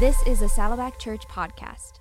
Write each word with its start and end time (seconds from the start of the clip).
This 0.00 0.26
is 0.26 0.40
a 0.40 0.48
Saddleback 0.48 0.98
Church 0.98 1.28
podcast. 1.28 1.99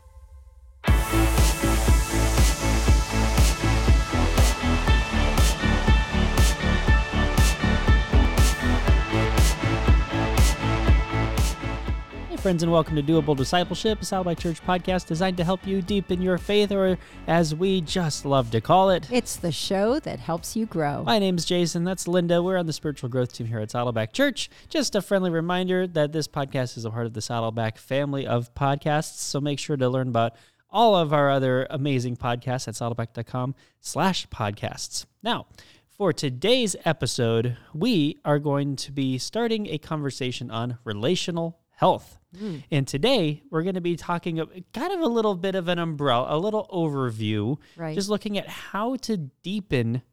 Friends, 12.39 12.63
and 12.63 12.71
welcome 12.71 12.95
to 12.95 13.03
Doable 13.03 13.35
Discipleship, 13.35 14.01
a 14.01 14.05
Saddleback 14.05 14.39
Church 14.39 14.63
podcast 14.63 15.07
designed 15.07 15.35
to 15.37 15.43
help 15.43 15.67
you 15.67 15.81
deepen 15.81 16.21
your 16.21 16.37
faith, 16.37 16.71
or 16.71 16.97
as 17.27 17.53
we 17.53 17.81
just 17.81 18.23
love 18.23 18.49
to 18.51 18.61
call 18.61 18.91
it. 18.91 19.11
It's 19.11 19.35
the 19.35 19.51
show 19.51 19.99
that 19.99 20.19
helps 20.19 20.55
you 20.55 20.65
grow. 20.65 21.03
My 21.03 21.19
name's 21.19 21.43
Jason. 21.43 21.83
That's 21.83 22.07
Linda. 22.07 22.41
We're 22.41 22.57
on 22.57 22.65
the 22.65 22.71
spiritual 22.71 23.09
growth 23.09 23.33
team 23.33 23.47
here 23.47 23.59
at 23.59 23.71
Saddleback 23.71 24.13
Church. 24.13 24.49
Just 24.69 24.95
a 24.95 25.01
friendly 25.01 25.29
reminder 25.29 25.85
that 25.87 26.13
this 26.13 26.29
podcast 26.29 26.77
is 26.77 26.85
a 26.85 26.91
part 26.91 27.05
of 27.05 27.13
the 27.13 27.21
Saddleback 27.21 27.77
family 27.77 28.25
of 28.25 28.53
podcasts. 28.55 29.17
So 29.17 29.41
make 29.41 29.59
sure 29.59 29.75
to 29.75 29.89
learn 29.89 30.07
about 30.07 30.33
all 30.69 30.95
of 30.95 31.11
our 31.11 31.29
other 31.29 31.67
amazing 31.69 32.15
podcasts 32.15 32.69
at 32.69 32.75
saddleback.com 32.75 33.53
slash 33.81 34.29
podcasts. 34.29 35.05
Now, 35.21 35.47
for 35.89 36.13
today's 36.13 36.77
episode, 36.85 37.57
we 37.73 38.17
are 38.23 38.39
going 38.39 38.77
to 38.77 38.93
be 38.93 39.17
starting 39.17 39.67
a 39.67 39.77
conversation 39.77 40.49
on 40.49 40.77
relational 40.85 41.59
health. 41.71 42.18
Hmm. 42.37 42.57
And 42.69 42.87
today 42.87 43.41
we're 43.49 43.63
going 43.63 43.75
to 43.75 43.81
be 43.81 43.95
talking 43.95 44.39
of 44.39 44.51
kind 44.73 44.93
of 44.93 44.99
a 44.99 45.07
little 45.07 45.35
bit 45.35 45.55
of 45.55 45.67
an 45.67 45.79
umbrella, 45.79 46.27
a 46.29 46.37
little 46.37 46.67
overview, 46.71 47.57
Right. 47.75 47.95
just 47.95 48.09
looking 48.09 48.37
at 48.37 48.47
how 48.47 48.95
to 48.97 49.17
deepen 49.17 50.03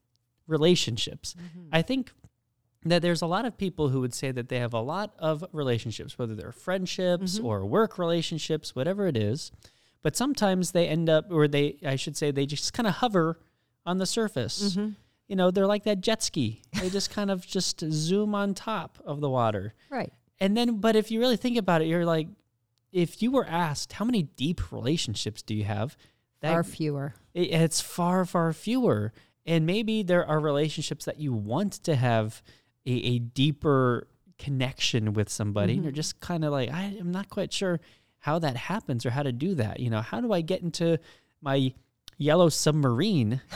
relationships. 0.47 1.34
Mm-hmm. 1.34 1.69
I 1.73 1.83
think 1.83 2.12
that 2.84 3.02
there's 3.02 3.23
a 3.23 3.27
lot 3.27 3.45
of 3.45 3.59
people 3.59 3.88
who 3.88 4.01
would 4.01 4.15
say 4.15 4.30
that 4.30 4.48
they 4.48 4.60
have 4.60 4.73
a 4.73 4.80
lot 4.80 5.15
of 5.19 5.45
relationships, 5.52 6.19
whether 6.19 6.34
they're 6.34 6.52
friendships 6.52 7.37
mm-hmm. 7.37 7.47
or 7.47 7.66
work 7.66 7.98
relationships, 7.98 8.74
whatever 8.74 9.07
it 9.07 9.16
is. 9.16 9.51
But 10.02 10.16
sometimes 10.16 10.71
they 10.71 10.87
end 10.87 11.10
up, 11.10 11.26
or 11.30 11.48
they, 11.48 11.79
I 11.85 11.96
should 11.96 12.16
say, 12.16 12.30
they 12.30 12.46
just 12.46 12.73
kind 12.73 12.87
of 12.87 12.95
hover 12.95 13.41
on 13.85 13.98
the 13.98 14.07
surface. 14.07 14.76
Mm-hmm. 14.76 14.91
You 15.26 15.35
know, 15.37 15.51
they're 15.51 15.66
like 15.66 15.82
that 15.85 16.01
jet 16.01 16.23
ski. 16.23 16.63
They 16.80 16.88
just 16.88 17.10
kind 17.10 17.30
of 17.30 17.45
just 17.45 17.80
zoom 17.91 18.35
on 18.35 18.54
top 18.54 18.98
of 19.04 19.21
the 19.21 19.29
water. 19.29 19.74
Right. 19.91 20.13
And 20.38 20.56
then, 20.56 20.80
but 20.80 20.96
if 20.96 21.10
you 21.10 21.20
really 21.20 21.37
think 21.37 21.56
about 21.56 21.82
it, 21.82 21.88
you're 21.88 22.04
like, 22.04 22.29
if 22.92 23.23
you 23.23 23.30
were 23.30 23.46
asked, 23.46 23.95
how 23.95 24.04
many 24.04 24.23
deep 24.23 24.73
relationships 24.73 25.42
do 25.42 25.54
you 25.54 25.65
have? 25.65 25.96
That 26.40 26.52
Far 26.52 26.65
fewer. 26.65 27.15
it- 27.34 27.51
it's 27.51 27.80
far, 27.80 28.24
far 28.24 28.52
fewer. 28.52 29.12
And 29.46 29.64
maybe 29.64 30.02
there 30.02 30.26
are 30.26 30.40
relationships 30.40 31.04
that 31.04 31.20
you 31.20 31.32
want 31.32 31.74
to 31.84 31.95
have 31.95 32.42
a, 32.84 32.90
a 32.90 33.18
deeper 33.18 34.09
connection 34.38 35.12
with 35.12 35.29
somebody. 35.29 35.73
And 35.73 35.79
mm-hmm. 35.79 35.84
you're 35.84 35.92
just 35.92 36.20
kind 36.20 36.45
of 36.45 36.52
like, 36.52 36.70
I, 36.70 36.96
I'm 36.98 37.12
not 37.12 37.30
quite 37.30 37.52
sure 37.52 37.80
how 38.18 38.38
that 38.40 38.57
happens 38.57 39.07
or 39.07 39.10
how 39.10 39.23
to 39.23 39.32
do 39.32 39.54
that. 39.54 39.80
You 39.80 39.90
know, 39.90 40.01
how 40.01 40.20
do 40.20 40.32
I 40.32 40.40
get 40.40 40.62
into 40.62 40.98
my 41.40 41.73
yellow 42.18 42.48
submarine 42.48 43.40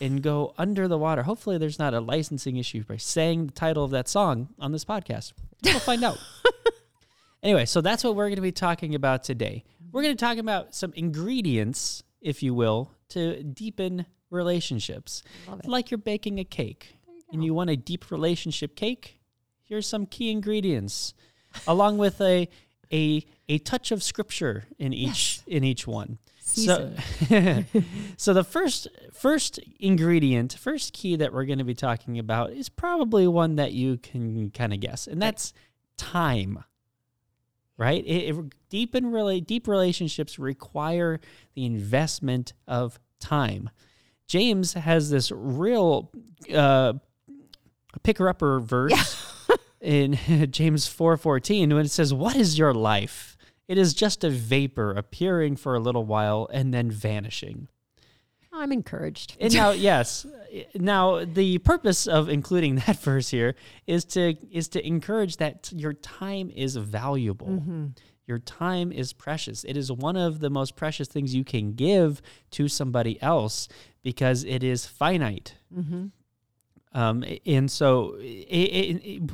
and 0.00 0.22
go 0.22 0.54
under 0.58 0.88
the 0.88 0.98
water? 0.98 1.22
Hopefully, 1.22 1.58
there's 1.58 1.78
not 1.78 1.94
a 1.94 2.00
licensing 2.00 2.56
issue 2.56 2.84
by 2.84 2.96
saying 2.96 3.46
the 3.46 3.52
title 3.52 3.84
of 3.84 3.90
that 3.90 4.08
song 4.08 4.48
on 4.58 4.72
this 4.72 4.84
podcast. 4.84 5.32
We'll 5.64 5.78
find 5.78 6.02
out. 6.04 6.18
Anyway, 7.42 7.64
so 7.64 7.80
that's 7.80 8.04
what 8.04 8.14
we're 8.16 8.26
going 8.26 8.36
to 8.36 8.42
be 8.42 8.52
talking 8.52 8.94
about 8.94 9.24
today. 9.24 9.64
We're 9.92 10.02
going 10.02 10.16
to 10.16 10.24
talk 10.24 10.36
about 10.36 10.74
some 10.74 10.92
ingredients, 10.94 12.02
if 12.20 12.42
you 12.42 12.54
will, 12.54 12.92
to 13.10 13.42
deepen 13.42 14.06
relationships. 14.30 15.22
Like 15.64 15.90
you're 15.90 15.98
baking 15.98 16.38
a 16.38 16.44
cake 16.44 16.96
and 17.32 17.44
you 17.44 17.54
want 17.54 17.70
a 17.70 17.76
deep 17.76 18.10
relationship 18.10 18.76
cake, 18.76 19.20
here's 19.64 19.86
some 19.86 20.06
key 20.06 20.30
ingredients 20.30 21.14
along 21.66 21.98
with 21.98 22.20
a 22.20 22.48
a 22.92 23.24
a 23.48 23.58
touch 23.58 23.90
of 23.90 24.02
scripture 24.02 24.64
in 24.78 24.92
each 24.92 25.40
in 25.46 25.64
each 25.64 25.86
one. 25.86 26.18
So, 26.52 26.92
so 28.16 28.34
the 28.34 28.44
first 28.44 28.88
first 29.12 29.60
ingredient, 29.78 30.54
first 30.54 30.92
key 30.92 31.16
that 31.16 31.32
we're 31.32 31.44
going 31.44 31.58
to 31.58 31.64
be 31.64 31.74
talking 31.74 32.18
about 32.18 32.52
is 32.52 32.68
probably 32.68 33.26
one 33.26 33.56
that 33.56 33.72
you 33.72 33.98
can 33.98 34.50
kind 34.50 34.72
of 34.72 34.80
guess, 34.80 35.06
and 35.06 35.20
that's 35.20 35.52
time. 35.96 36.64
Right? 37.76 38.04
It, 38.04 38.36
it, 38.36 38.54
deep 38.68 38.94
and 38.94 39.10
really 39.10 39.40
deep 39.40 39.66
relationships 39.66 40.38
require 40.38 41.18
the 41.54 41.64
investment 41.64 42.52
of 42.68 43.00
time. 43.20 43.70
James 44.26 44.74
has 44.74 45.08
this 45.10 45.32
real 45.32 46.12
uh, 46.54 46.92
picker 48.02 48.28
upper 48.28 48.60
verse 48.60 49.46
in 49.80 50.18
James 50.50 50.86
four 50.86 51.16
fourteen 51.16 51.74
when 51.74 51.86
it 51.86 51.90
says, 51.90 52.12
"What 52.12 52.36
is 52.36 52.58
your 52.58 52.74
life? 52.74 53.36
It 53.70 53.78
is 53.78 53.94
just 53.94 54.24
a 54.24 54.30
vapor 54.30 54.90
appearing 54.92 55.56
for 55.56 55.74
a 55.74 55.80
little 55.80 56.04
while 56.04 56.48
and 56.52 56.74
then 56.74 56.90
vanishing." 56.90 57.68
I'm 58.52 58.72
encouraged. 58.72 59.36
And 59.40 59.54
now, 59.54 59.70
yes, 59.90 60.26
now 60.74 61.24
the 61.24 61.58
purpose 61.58 62.06
of 62.08 62.28
including 62.28 62.74
that 62.86 62.98
verse 62.98 63.28
here 63.30 63.54
is 63.86 64.04
to 64.16 64.34
is 64.50 64.68
to 64.70 64.84
encourage 64.86 65.36
that 65.36 65.70
your 65.72 65.92
time 65.92 66.50
is 66.50 66.74
valuable. 66.76 67.62
Your 68.26 68.38
time 68.40 68.92
is 68.92 69.12
precious. 69.12 69.64
It 69.64 69.76
is 69.76 69.90
one 69.90 70.16
of 70.16 70.38
the 70.40 70.50
most 70.50 70.76
precious 70.76 71.08
things 71.08 71.34
you 71.34 71.44
can 71.44 71.72
give 71.74 72.20
to 72.52 72.68
somebody 72.68 73.20
else 73.22 73.68
because 74.02 74.44
it 74.44 74.62
is 74.62 74.84
finite. 74.86 75.54
Um, 76.92 77.24
and 77.46 77.70
so 77.70 78.16
it, 78.18 78.24
it, 78.24 79.02
it- 79.04 79.30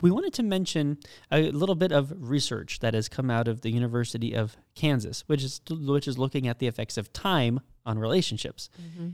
we 0.00 0.10
wanted 0.10 0.32
to 0.34 0.42
mention 0.42 0.98
a 1.30 1.50
little 1.50 1.74
bit 1.74 1.92
of 1.92 2.12
research 2.16 2.80
that 2.80 2.94
has 2.94 3.08
come 3.08 3.30
out 3.30 3.48
of 3.48 3.60
the 3.60 3.70
University 3.70 4.34
of 4.34 4.56
Kansas, 4.74 5.24
which 5.26 5.42
is 5.42 5.60
which 5.70 6.08
is 6.08 6.18
looking 6.18 6.48
at 6.48 6.58
the 6.58 6.66
effects 6.66 6.96
of 6.96 7.12
time 7.12 7.60
on 7.84 7.98
relationships. 7.98 8.70
Mm-hmm. 8.80 9.10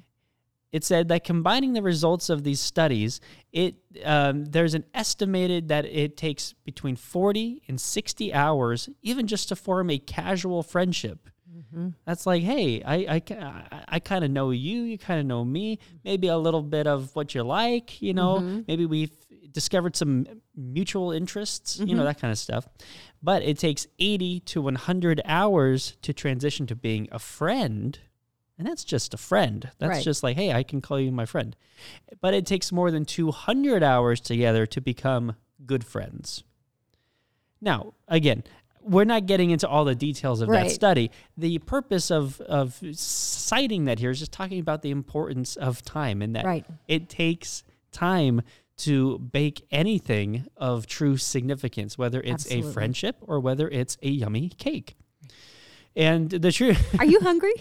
It 0.72 0.82
said 0.82 1.06
that 1.08 1.22
combining 1.22 1.72
the 1.72 1.82
results 1.82 2.28
of 2.28 2.42
these 2.42 2.60
studies, 2.60 3.20
it 3.52 3.76
um, 4.04 4.44
there's 4.46 4.74
an 4.74 4.84
estimated 4.92 5.68
that 5.68 5.84
it 5.84 6.16
takes 6.16 6.52
between 6.64 6.96
40 6.96 7.62
and 7.68 7.80
60 7.80 8.34
hours, 8.34 8.88
even 9.00 9.28
just 9.28 9.48
to 9.50 9.56
form 9.56 9.88
a 9.90 9.98
casual 9.98 10.64
friendship. 10.64 11.28
Mm-hmm. 11.56 11.90
That's 12.04 12.26
like, 12.26 12.42
hey, 12.42 12.82
I 12.82 12.94
I, 12.94 13.22
I, 13.30 13.84
I 13.88 13.98
kind 14.00 14.24
of 14.24 14.32
know 14.32 14.50
you, 14.50 14.82
you 14.82 14.98
kind 14.98 15.20
of 15.20 15.26
know 15.26 15.44
me, 15.44 15.76
mm-hmm. 15.76 15.96
maybe 16.04 16.26
a 16.26 16.36
little 16.36 16.62
bit 16.62 16.88
of 16.88 17.14
what 17.14 17.36
you 17.36 17.44
like, 17.44 18.02
you 18.02 18.12
know, 18.12 18.40
maybe 18.66 18.84
we've 18.84 19.16
discovered 19.52 19.94
some 19.94 20.26
mutual 20.56 21.12
interests, 21.12 21.78
you 21.78 21.86
know, 21.86 21.92
mm-hmm. 21.94 22.04
that 22.04 22.20
kind 22.20 22.30
of 22.32 22.38
stuff. 22.38 22.68
But 23.22 23.42
it 23.42 23.58
takes 23.58 23.86
80 23.98 24.40
to 24.40 24.62
100 24.62 25.20
hours 25.24 25.96
to 26.02 26.12
transition 26.12 26.66
to 26.66 26.76
being 26.76 27.08
a 27.10 27.18
friend. 27.18 27.98
And 28.58 28.66
that's 28.68 28.84
just 28.84 29.14
a 29.14 29.16
friend. 29.16 29.70
That's 29.78 29.90
Right. 29.96 30.04
just 30.04 30.22
like, 30.22 30.36
hey, 30.36 30.52
I 30.52 30.62
can 30.62 30.80
call 30.80 31.00
you 31.00 31.10
my 31.10 31.26
friend. 31.26 31.56
But 32.20 32.34
it 32.34 32.46
takes 32.46 32.70
more 32.70 32.90
than 32.90 33.04
200 33.04 33.82
hours 33.82 34.20
together 34.20 34.66
to 34.66 34.80
become 34.80 35.36
good 35.66 35.84
friends. 35.84 36.44
Now, 37.60 37.94
again, 38.06 38.44
we're 38.82 39.04
not 39.04 39.26
getting 39.26 39.50
into 39.50 39.66
all 39.66 39.84
the 39.84 39.94
details 39.94 40.40
of 40.42 40.48
that 40.50 40.70
study. 40.70 41.10
The 41.38 41.58
purpose 41.60 42.10
of 42.10 42.40
of 42.42 42.78
citing 42.92 43.86
that 43.86 43.98
here 43.98 44.10
is 44.10 44.18
just 44.18 44.32
talking 44.32 44.60
about 44.60 44.82
the 44.82 44.90
importance 44.90 45.56
of 45.56 45.82
time 45.82 46.20
and 46.20 46.36
that 46.36 46.44
Right. 46.44 46.66
it 46.86 47.08
takes 47.08 47.64
time 47.92 48.42
to 48.78 49.18
bake 49.18 49.64
anything 49.70 50.46
of 50.56 50.86
true 50.86 51.16
significance, 51.16 51.96
whether 51.96 52.20
it's 52.20 52.44
Absolutely. 52.46 52.70
a 52.70 52.72
friendship 52.72 53.16
or 53.20 53.38
whether 53.40 53.68
it's 53.68 53.96
a 54.02 54.08
yummy 54.08 54.48
cake. 54.50 54.96
And 55.96 56.28
the 56.30 56.50
truth, 56.50 56.94
Are 56.98 57.04
you 57.04 57.20
hungry? 57.20 57.54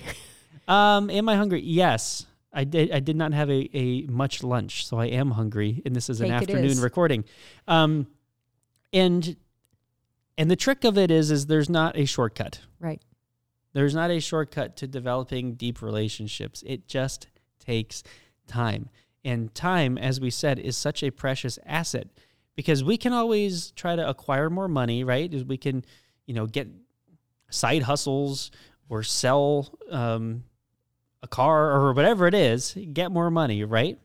um, 0.68 1.10
am 1.10 1.30
I 1.30 1.36
hungry? 1.36 1.62
Yes. 1.62 2.26
I 2.56 2.66
did. 2.66 2.92
I 2.92 3.00
did 3.00 3.16
not 3.16 3.34
have 3.34 3.50
a, 3.50 3.68
a 3.76 4.04
much 4.04 4.44
lunch, 4.44 4.86
so 4.86 4.98
I 5.00 5.06
am 5.08 5.32
hungry, 5.32 5.82
and 5.86 5.96
this 5.96 6.08
is 6.08 6.22
an 6.22 6.28
Cake 6.28 6.42
afternoon 6.44 6.66
is. 6.66 6.82
recording. 6.82 7.26
Um, 7.68 8.06
and 8.94 9.36
and 10.38 10.52
the 10.52 10.56
trick 10.56 10.84
of 10.84 10.96
it 10.98 11.10
is, 11.10 11.32
is 11.32 11.48
there's 11.48 11.70
not 11.70 11.98
a 11.98 12.06
shortcut. 12.06 12.60
right. 12.80 13.02
There's 13.74 13.96
not 13.96 14.12
a 14.12 14.20
shortcut 14.20 14.78
to 14.78 14.88
developing 14.88 15.56
deep 15.56 15.82
relationships. 15.82 16.64
It 16.64 16.88
just 16.88 17.26
takes 17.60 18.04
time. 18.46 18.90
And 19.26 19.54
time, 19.54 19.98
as 19.98 20.20
we 20.20 20.30
said, 20.30 20.60
is 20.60 20.78
such 20.78 21.04
a 21.04 21.12
precious 21.12 21.58
asset 21.66 22.08
because 22.56 22.84
we 22.84 22.98
can 22.98 23.14
always 23.14 23.72
try 23.72 23.96
to 23.96 24.08
acquire 24.08 24.50
more 24.50 24.68
money, 24.68 25.04
right? 25.04 25.32
We 25.48 25.58
can, 25.58 25.86
you 26.26 26.34
know, 26.34 26.46
get 26.46 26.68
side 27.50 27.84
hustles 27.84 28.52
or 28.90 29.04
sell 29.04 29.78
um, 29.90 30.44
a 31.22 31.28
car 31.28 31.72
or 31.72 31.94
whatever 31.94 32.28
it 32.28 32.34
is, 32.34 32.78
get 32.92 33.12
more 33.12 33.32
money, 33.32 33.64
right? 33.64 33.98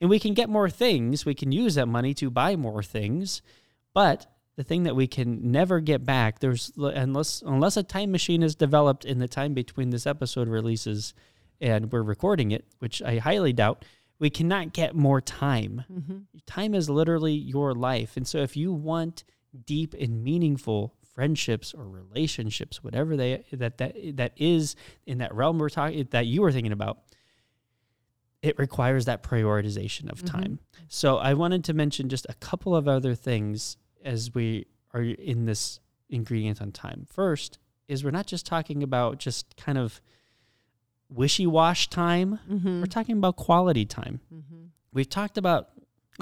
And 0.00 0.10
we 0.10 0.18
can 0.18 0.34
get 0.34 0.48
more 0.48 0.68
things. 0.68 1.24
We 1.24 1.34
can 1.34 1.52
use 1.52 1.76
that 1.76 1.86
money 1.86 2.14
to 2.14 2.30
buy 2.30 2.56
more 2.56 2.82
things. 2.82 3.42
But 3.94 4.26
the 4.56 4.64
thing 4.64 4.82
that 4.82 4.96
we 4.96 5.06
can 5.06 5.52
never 5.52 5.80
get 5.80 6.04
back, 6.04 6.40
there's 6.40 6.72
unless 6.76 7.42
unless 7.42 7.76
a 7.76 7.82
time 7.82 8.10
machine 8.10 8.42
is 8.42 8.54
developed 8.54 9.04
in 9.04 9.18
the 9.18 9.28
time 9.28 9.54
between 9.54 9.90
this 9.90 10.06
episode 10.06 10.48
releases 10.48 11.14
and 11.60 11.92
we're 11.92 12.02
recording 12.02 12.50
it, 12.50 12.64
which 12.80 13.00
I 13.02 13.18
highly 13.18 13.52
doubt, 13.52 13.84
we 14.18 14.30
cannot 14.30 14.72
get 14.72 14.94
more 14.94 15.20
time. 15.20 15.84
Mm-hmm. 15.92 16.18
Time 16.46 16.74
is 16.74 16.88
literally 16.88 17.32
your 17.32 17.74
life. 17.74 18.16
And 18.16 18.26
so 18.26 18.38
if 18.38 18.56
you 18.56 18.72
want 18.72 19.24
deep 19.64 19.94
and 19.94 20.22
meaningful 20.22 20.94
friendships 21.14 21.74
or 21.74 21.88
relationships, 21.88 22.82
whatever 22.82 23.16
they 23.16 23.44
that 23.52 23.78
that 23.78 24.16
that 24.16 24.32
is 24.36 24.76
in 25.06 25.18
that 25.18 25.34
realm 25.34 25.58
we're 25.58 25.68
talking 25.68 26.06
that 26.10 26.26
you 26.26 26.40
were 26.42 26.52
thinking 26.52 26.72
about, 26.72 26.98
it 28.42 28.58
requires 28.58 29.04
that 29.04 29.22
prioritization 29.22 30.10
of 30.10 30.18
mm-hmm. 30.18 30.38
time. 30.38 30.58
So 30.88 31.18
I 31.18 31.34
wanted 31.34 31.64
to 31.64 31.74
mention 31.74 32.08
just 32.08 32.26
a 32.28 32.34
couple 32.34 32.74
of 32.74 32.88
other 32.88 33.14
things 33.14 33.76
as 34.04 34.34
we 34.34 34.66
are 34.94 35.02
in 35.02 35.44
this 35.44 35.80
ingredient 36.08 36.60
on 36.60 36.72
time. 36.72 37.06
First 37.08 37.58
is 37.88 38.04
we're 38.04 38.10
not 38.10 38.26
just 38.26 38.46
talking 38.46 38.82
about 38.82 39.18
just 39.18 39.56
kind 39.56 39.78
of 39.78 40.00
wishy-wash 41.14 41.88
time. 41.88 42.38
Mm-hmm. 42.50 42.80
We're 42.80 42.86
talking 42.86 43.16
about 43.18 43.36
quality 43.36 43.84
time. 43.84 44.20
Mm-hmm. 44.32 44.64
We've 44.92 45.08
talked 45.08 45.38
about 45.38 45.68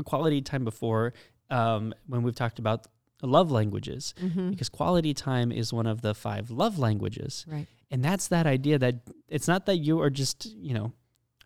quality 0.05 0.41
time 0.43 0.65
before 0.65 1.13
um, 1.51 1.93
when 2.07 2.23
we've 2.23 2.35
talked 2.35 2.59
about 2.59 2.87
love 3.23 3.51
languages 3.51 4.15
Mm-hmm. 4.23 4.51
because 4.51 4.69
quality 4.69 5.13
time 5.15 5.53
is 5.53 5.73
one 5.73 5.87
of 5.87 6.01
the 6.01 6.15
five 6.15 6.51
love 6.51 6.79
languages. 6.79 7.45
Right. 7.49 7.67
And 7.91 8.05
that's 8.05 8.29
that 8.29 8.47
idea 8.47 8.79
that 8.79 8.97
it's 9.29 9.49
not 9.49 9.67
that 9.67 9.77
you 9.79 10.01
are 10.01 10.11
just, 10.11 10.47
you 10.47 10.75
know, 10.75 10.93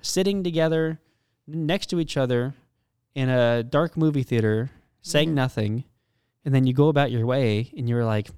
sitting 0.03 0.45
together 0.45 1.01
next 1.47 1.87
to 1.87 1.99
each 2.01 2.17
other 2.17 2.55
in 3.15 3.29
a 3.29 3.63
dark 3.63 3.97
movie 3.97 4.23
theater 4.23 4.71
saying 5.03 5.29
Yeah. 5.31 5.35
nothing 5.35 5.85
and 6.45 6.55
then 6.55 6.67
you 6.67 6.75
go 6.75 6.89
about 6.89 7.11
your 7.11 7.25
way 7.27 7.71
and 7.77 7.89
you're 7.89 8.05
like 8.05 8.29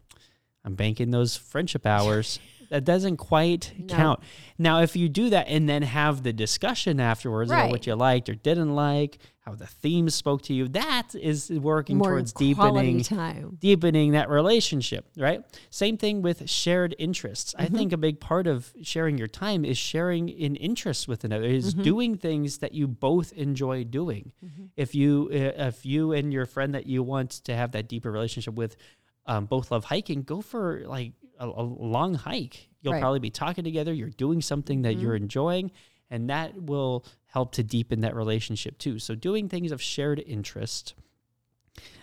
I'm 0.64 0.75
banking 0.75 1.11
those 1.11 1.37
friendship 1.37 1.85
hours. 1.87 2.38
that 2.71 2.85
doesn't 2.85 3.17
quite 3.19 3.73
No. 3.79 3.95
count. 3.95 4.21
Now 4.59 4.81
if 4.83 4.97
you 4.97 5.09
do 5.09 5.31
that 5.31 5.49
and 5.49 5.69
then 5.69 5.83
have 5.83 6.23
the 6.23 6.33
discussion 6.33 7.01
afterwards 7.01 7.51
about 7.51 7.71
what 7.71 7.87
you 7.87 7.95
liked 7.95 8.29
or 8.29 8.35
didn't 8.35 8.75
like, 8.75 9.19
how 9.41 9.55
the 9.55 9.67
themes 9.67 10.13
spoke 10.15 10.43
to 10.43 10.53
you, 10.53 10.67
that 10.69 11.15
is 11.15 11.51
working 11.51 11.99
More 11.99 12.11
towards 12.11 12.33
deepening 12.33 13.01
time. 13.03 13.59
deepening 13.61 14.11
that 14.13 14.29
relationship, 14.29 15.07
right? 15.17 15.45
Same 15.71 15.97
thing 15.97 16.21
with 16.21 16.51
shared 16.51 16.97
interests. 16.99 17.55
I 17.57 17.67
Mm-hmm. 17.67 17.77
think 17.77 17.93
a 17.93 17.97
big 17.97 18.19
part 18.19 18.49
of 18.49 18.73
sharing 18.83 19.19
your 19.19 19.29
time 19.29 19.65
is 19.65 19.79
sharing 19.79 20.29
in 20.29 20.57
interests 20.57 21.07
with 21.07 21.23
another, 21.23 21.45
is 21.45 21.75
Mm-hmm. 21.75 21.83
doing 21.83 22.17
things 22.17 22.59
that 22.59 22.73
you 22.75 22.89
both 22.89 23.33
enjoy 23.35 23.85
doing. 23.85 24.33
If 24.77 24.95
you 24.97 25.29
uh, 25.33 25.69
if 25.69 25.87
you 25.87 26.12
and 26.12 26.33
your 26.33 26.47
friend 26.47 26.75
that 26.75 26.87
you 26.87 27.05
want 27.05 27.31
to 27.45 27.55
have 27.55 27.71
that 27.73 27.87
deeper 27.89 28.11
relationship 28.11 28.55
with 28.55 28.77
um, 29.27 29.47
both 29.47 29.71
love 29.71 29.85
hiking, 29.85 30.23
go 30.23 30.41
for 30.41 30.83
like 30.87 31.12
a, 31.38 31.47
a 31.47 31.62
long 31.62 32.15
hike. 32.15 32.69
You'll 32.81 32.94
Right. 32.94 33.00
probably 33.00 33.21
be 33.21 33.31
talking 33.31 33.65
together. 33.65 33.93
You're 33.93 34.11
doing 34.11 34.41
something 34.41 34.83
that 34.83 34.94
you're 34.94 35.15
mm-hmm. 35.15 35.25
enjoying, 35.25 35.71
and 36.11 36.31
that 36.31 36.61
will 36.61 37.05
help 37.27 37.53
to 37.53 37.62
deepen 37.62 38.00
that 38.00 38.15
relationship 38.15 38.79
too. 38.79 38.99
So 38.99 39.15
doing 39.15 39.49
things 39.49 39.73
of 39.73 39.83
shared 39.83 40.23
interest. 40.25 40.94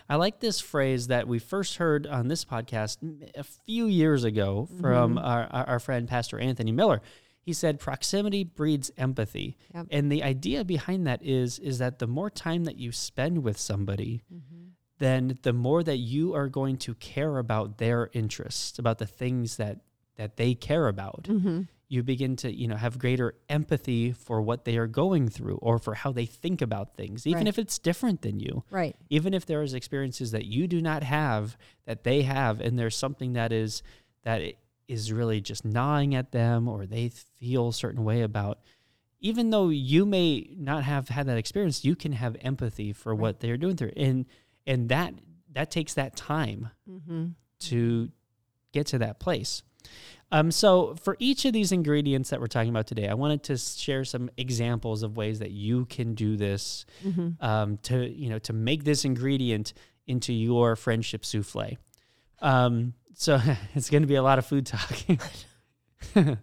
I 0.08 0.16
like 0.16 0.40
this 0.40 0.60
phrase 0.60 1.06
that 1.06 1.26
we 1.26 1.38
first 1.38 1.76
heard 1.76 2.06
on 2.06 2.28
this 2.28 2.44
podcast 2.44 2.98
a 3.34 3.44
few 3.44 3.86
years 3.86 4.24
ago 4.24 4.68
mm-hmm. 4.70 4.80
from 4.80 5.18
our, 5.18 5.44
our, 5.50 5.68
our 5.70 5.78
friend 5.80 6.06
Pastor 6.06 6.38
Anthony 6.38 6.72
Miller. 6.72 7.00
He 7.40 7.52
said 7.52 7.78
proximity 7.78 8.44
breeds 8.44 8.90
empathy. 8.96 9.56
Yep. 9.74 9.86
And 9.90 10.12
the 10.12 10.22
idea 10.22 10.64
behind 10.64 11.06
that 11.06 11.22
is 11.22 11.58
is 11.58 11.78
that 11.78 11.98
the 11.98 12.06
more 12.06 12.30
time 12.30 12.64
that 12.64 12.78
you 12.78 12.92
spend 12.92 13.42
with 13.42 13.58
somebody, 13.58 14.22
mm-hmm. 14.32 14.68
Then 14.98 15.38
the 15.42 15.52
more 15.52 15.82
that 15.82 15.96
you 15.98 16.34
are 16.34 16.48
going 16.48 16.76
to 16.78 16.94
care 16.94 17.38
about 17.38 17.78
their 17.78 18.10
interests, 18.12 18.78
about 18.78 18.98
the 18.98 19.06
things 19.06 19.56
that 19.56 19.80
that 20.16 20.36
they 20.36 20.54
care 20.54 20.86
about. 20.86 21.24
Mm-hmm. 21.24 21.62
You 21.88 22.04
begin 22.04 22.36
to, 22.36 22.52
you 22.52 22.68
know, 22.68 22.76
have 22.76 23.00
greater 23.00 23.34
empathy 23.48 24.12
for 24.12 24.40
what 24.40 24.64
they 24.64 24.76
are 24.76 24.86
going 24.86 25.28
through 25.28 25.56
or 25.56 25.78
for 25.80 25.94
how 25.94 26.12
they 26.12 26.24
think 26.24 26.62
about 26.62 26.94
things, 26.96 27.26
even 27.26 27.40
Right. 27.40 27.48
if 27.48 27.58
it's 27.58 27.78
different 27.80 28.22
than 28.22 28.38
you 28.38 28.62
Right. 28.70 28.94
even 29.10 29.34
if 29.34 29.44
there 29.44 29.62
is 29.62 29.74
experiences 29.74 30.30
that 30.30 30.44
you 30.44 30.68
do 30.68 30.80
not 30.80 31.02
have 31.02 31.56
that 31.84 32.04
they 32.04 32.22
have 32.22 32.60
and 32.60 32.78
there's 32.78 32.96
something 32.96 33.32
that 33.34 33.52
is 33.52 33.82
that 34.22 34.40
is 34.86 35.12
really 35.12 35.40
just 35.40 35.64
gnawing 35.64 36.14
at 36.14 36.30
them 36.30 36.68
or 36.68 36.86
they 36.86 37.08
feel 37.08 37.68
a 37.68 37.72
certain 37.72 38.04
way 38.04 38.22
about 38.22 38.60
even 39.20 39.50
though 39.50 39.68
you 39.70 40.04
may 40.06 40.54
not 40.56 40.84
have 40.84 41.08
had 41.08 41.26
that 41.26 41.38
experience 41.38 41.84
you 41.84 41.96
can 41.96 42.12
have 42.12 42.36
empathy 42.40 42.92
for 42.92 43.14
what 43.14 43.40
they're 43.40 43.56
doing 43.56 43.76
through 43.76 43.92
and 43.96 44.26
and 44.66 44.88
that 44.88 45.14
that 45.52 45.70
takes 45.70 45.94
that 45.94 46.16
time 46.16 46.70
Mm-hmm. 46.90 47.26
to 47.60 48.10
get 48.72 48.86
to 48.88 48.98
that 48.98 49.20
place 49.20 49.62
um, 50.32 50.50
so 50.50 50.94
for 50.96 51.16
each 51.20 51.44
of 51.44 51.52
these 51.52 51.70
ingredients 51.70 52.30
that 52.30 52.40
we're 52.40 52.46
talking 52.48 52.70
about 52.70 52.86
today 52.86 53.08
i 53.08 53.14
wanted 53.14 53.42
to 53.44 53.56
share 53.56 54.04
some 54.04 54.30
examples 54.36 55.02
of 55.02 55.16
ways 55.16 55.38
that 55.38 55.50
you 55.52 55.84
can 55.86 56.14
do 56.14 56.36
this 56.36 56.84
Mm-hmm. 57.04 57.44
um, 57.44 57.78
to 57.84 58.08
you 58.10 58.30
know 58.30 58.38
to 58.40 58.52
make 58.52 58.84
this 58.84 59.04
ingredient 59.04 59.72
into 60.06 60.32
your 60.34 60.76
friendship 60.76 61.24
souffle. 61.24 61.78
Um, 62.42 62.92
so 63.14 63.40
it's 63.74 63.88
going 63.88 64.02
to 64.02 64.06
be 64.06 64.16
a 64.16 64.22
lot 64.22 64.38
of 64.38 64.44
food 64.44 64.66
talking. 64.66 65.18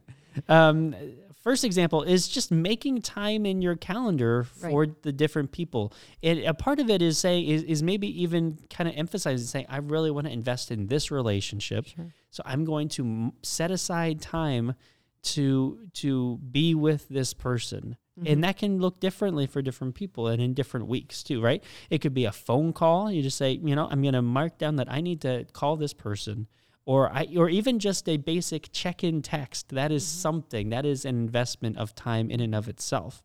um, 0.49 0.95
first 1.41 1.63
example 1.63 2.03
is 2.03 2.27
just 2.27 2.51
making 2.51 3.01
time 3.01 3.45
in 3.45 3.61
your 3.61 3.75
calendar 3.75 4.43
for 4.43 4.87
the 5.01 5.11
different 5.11 5.51
people. 5.51 5.93
And 6.23 6.39
a 6.39 6.53
part 6.53 6.79
of 6.79 6.89
it 6.89 7.01
is 7.01 7.17
saying 7.17 7.47
is, 7.47 7.63
is 7.63 7.83
maybe 7.83 8.23
even 8.23 8.59
kind 8.69 8.87
of 8.89 8.95
emphasizing 8.97 9.45
saying 9.47 9.65
I 9.69 9.77
really 9.77 10.11
want 10.11 10.27
to 10.27 10.33
invest 10.33 10.71
in 10.71 10.87
this 10.87 11.11
relationship, 11.11 11.87
Sure. 11.87 12.13
so 12.29 12.43
I'm 12.45 12.65
going 12.65 12.89
to 12.89 13.03
m- 13.03 13.33
set 13.43 13.71
aside 13.71 14.21
time 14.21 14.75
to 15.23 15.79
to 15.93 16.37
be 16.37 16.73
with 16.73 17.07
this 17.09 17.33
person. 17.33 17.97
And 18.17 18.27
mm-hmm. 18.27 18.41
that 18.41 18.57
can 18.57 18.79
look 18.79 18.99
differently 18.99 19.47
for 19.47 19.61
different 19.61 19.95
people 19.95 20.27
and 20.27 20.41
in 20.41 20.53
different 20.53 20.87
weeks 20.87 21.23
too 21.23 21.41
right? 21.41 21.63
It 21.89 21.99
could 21.99 22.13
be 22.13 22.25
a 22.25 22.31
phone 22.31 22.73
call 22.73 23.11
you 23.11 23.21
just 23.21 23.37
say 23.37 23.51
you 23.51 23.75
know 23.75 23.87
i'm 23.89 24.01
going 24.01 24.13
to 24.13 24.21
mark 24.21 24.57
down 24.57 24.75
that 24.77 24.91
i 24.91 25.01
need 25.01 25.21
to 25.21 25.45
call 25.53 25.75
this 25.75 25.93
person 25.93 26.47
or 26.85 27.11
i 27.13 27.27
or 27.37 27.49
even 27.49 27.79
just 27.79 28.07
a 28.09 28.17
basic 28.17 28.71
check-in 28.71 29.21
text 29.21 29.69
that 29.69 29.91
is 29.91 30.05
something 30.05 30.69
that 30.69 30.85
is 30.85 31.05
an 31.05 31.15
investment 31.15 31.77
of 31.77 31.93
time 31.95 32.29
in 32.31 32.39
and 32.39 32.55
of 32.55 32.67
itself 32.67 33.21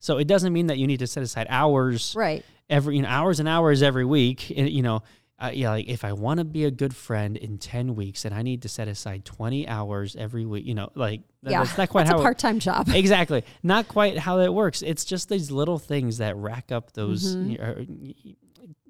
so 0.00 0.18
it 0.18 0.26
doesn't 0.26 0.52
mean 0.52 0.66
that 0.66 0.78
you 0.78 0.86
need 0.88 0.98
to 0.98 1.06
set 1.06 1.22
aside 1.22 1.46
hours 1.48 2.14
Right. 2.16 2.44
every 2.68 2.96
you 2.96 3.02
know, 3.02 3.08
hours 3.08 3.38
and 3.38 3.48
hours 3.48 3.82
every 3.82 4.04
week. 4.04 4.50
and, 4.56 4.68
You 4.68 4.82
know, 4.82 5.02
uh, 5.38 5.52
yeah, 5.54 5.70
like 5.70 5.86
if 5.88 6.04
I 6.04 6.12
want 6.12 6.38
to 6.38 6.44
be 6.44 6.64
a 6.64 6.72
good 6.72 6.94
friend 6.94 7.36
in 7.36 7.58
ten 7.58 7.94
weeks, 7.94 8.24
and 8.24 8.34
I 8.34 8.42
need 8.42 8.62
to 8.62 8.68
set 8.68 8.88
aside 8.88 9.24
twenty 9.24 9.66
hours 9.68 10.16
every 10.16 10.44
week. 10.44 10.66
You 10.66 10.74
know, 10.74 10.90
like 10.96 11.20
that- 11.44 11.50
yeah. 11.52 11.62
that's 11.62 11.78
not 11.78 11.88
quite 11.88 12.02
That's 12.06 12.10
how 12.14 12.16
a 12.16 12.20
it- 12.20 12.24
part-time 12.24 12.58
job. 12.58 12.88
exactly 12.92 13.44
not 13.62 13.86
quite 13.86 14.18
how 14.18 14.38
that 14.38 14.52
works. 14.52 14.82
It's 14.82 15.04
just 15.04 15.28
these 15.28 15.52
little 15.52 15.78
things 15.78 16.18
that 16.18 16.36
rack 16.36 16.72
up 16.72 16.92
those. 16.94 17.36
Mhm. 17.36 18.34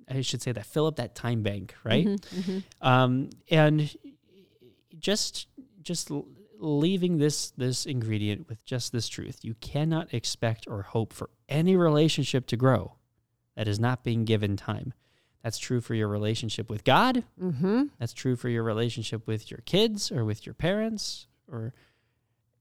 Or, 0.08 0.16
I 0.16 0.20
should 0.22 0.42
say 0.42 0.52
that 0.52 0.66
fill 0.66 0.86
up 0.86 0.96
that 0.96 1.14
time 1.14 1.42
bank, 1.42 1.74
right? 1.84 2.06
Mhm, 2.06 2.20
mhm. 2.20 2.62
um, 2.80 3.30
and 3.50 3.94
just 4.98 5.48
just 5.82 6.10
leaving 6.58 7.18
this 7.18 7.50
this 7.52 7.86
ingredient 7.86 8.48
with 8.48 8.64
just 8.64 8.92
this 8.92 9.08
truth 9.08 9.40
you 9.42 9.54
cannot 9.54 10.12
expect 10.14 10.66
or 10.68 10.82
hope 10.82 11.12
for 11.12 11.28
any 11.48 11.74
relationship 11.74 12.46
to 12.46 12.56
grow 12.56 12.94
that 13.56 13.66
is 13.66 13.80
not 13.80 14.04
being 14.04 14.24
given 14.24 14.56
time 14.56 14.92
that's 15.42 15.58
true 15.58 15.80
for 15.80 15.94
your 15.96 16.06
relationship 16.06 16.70
with 16.70 16.84
god 16.84 17.24
Mhm. 17.40 17.90
that's 17.98 18.12
true 18.12 18.36
for 18.36 18.48
your 18.48 18.62
relationship 18.62 19.26
with 19.26 19.50
your 19.50 19.58
kids 19.66 20.12
or 20.12 20.24
with 20.24 20.46
your 20.46 20.54
parents 20.54 21.26
or 21.48 21.74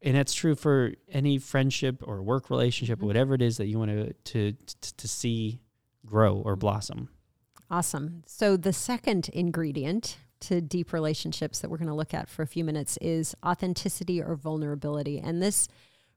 and 0.01 0.15
that's 0.15 0.33
true 0.33 0.55
for 0.55 0.93
any 1.07 1.38
friendship 1.38 2.01
or 2.07 2.24
work 2.24 2.50
relationship 2.50 3.00
Mhm. 3.00 3.05
whatever 3.05 3.36
it 3.36 3.41
is 3.43 3.57
that 3.57 3.67
you 3.67 3.77
want 3.77 3.91
to 3.91 4.53
to, 4.53 4.91
to 4.98 5.07
see 5.07 5.60
grow 6.07 6.38
or 6.38 6.55
blossom 6.55 7.10
Awesome. 7.72 8.24
So 8.25 8.58
the 8.58 8.74
second 8.74 9.30
ingredient 9.30 10.18
to 10.42 10.60
deep 10.60 10.92
relationships 10.92 11.60
that 11.60 11.70
we're 11.70 11.78
going 11.78 11.88
to 11.88 11.94
look 11.94 12.13
at 12.13 12.28
for 12.28 12.42
a 12.42 12.48
few 12.48 12.66
minutes 12.66 12.98
is 13.00 13.34
authenticity 13.46 14.22
or 14.22 14.36
vulnerability. 14.36 15.20
And 15.20 15.42
this 15.42 15.70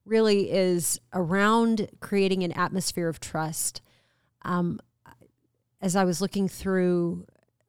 really 0.05 0.51
is 0.51 1.01
around 1.13 1.89
creating 2.01 2.43
an 2.43 2.51
atmosphere 2.53 3.09
of 3.09 3.21
trust. 3.21 3.83
Um, 4.43 4.81
as 5.81 5.95
I 5.95 6.03
was 6.03 6.21
looking 6.21 6.49
through 6.49 7.25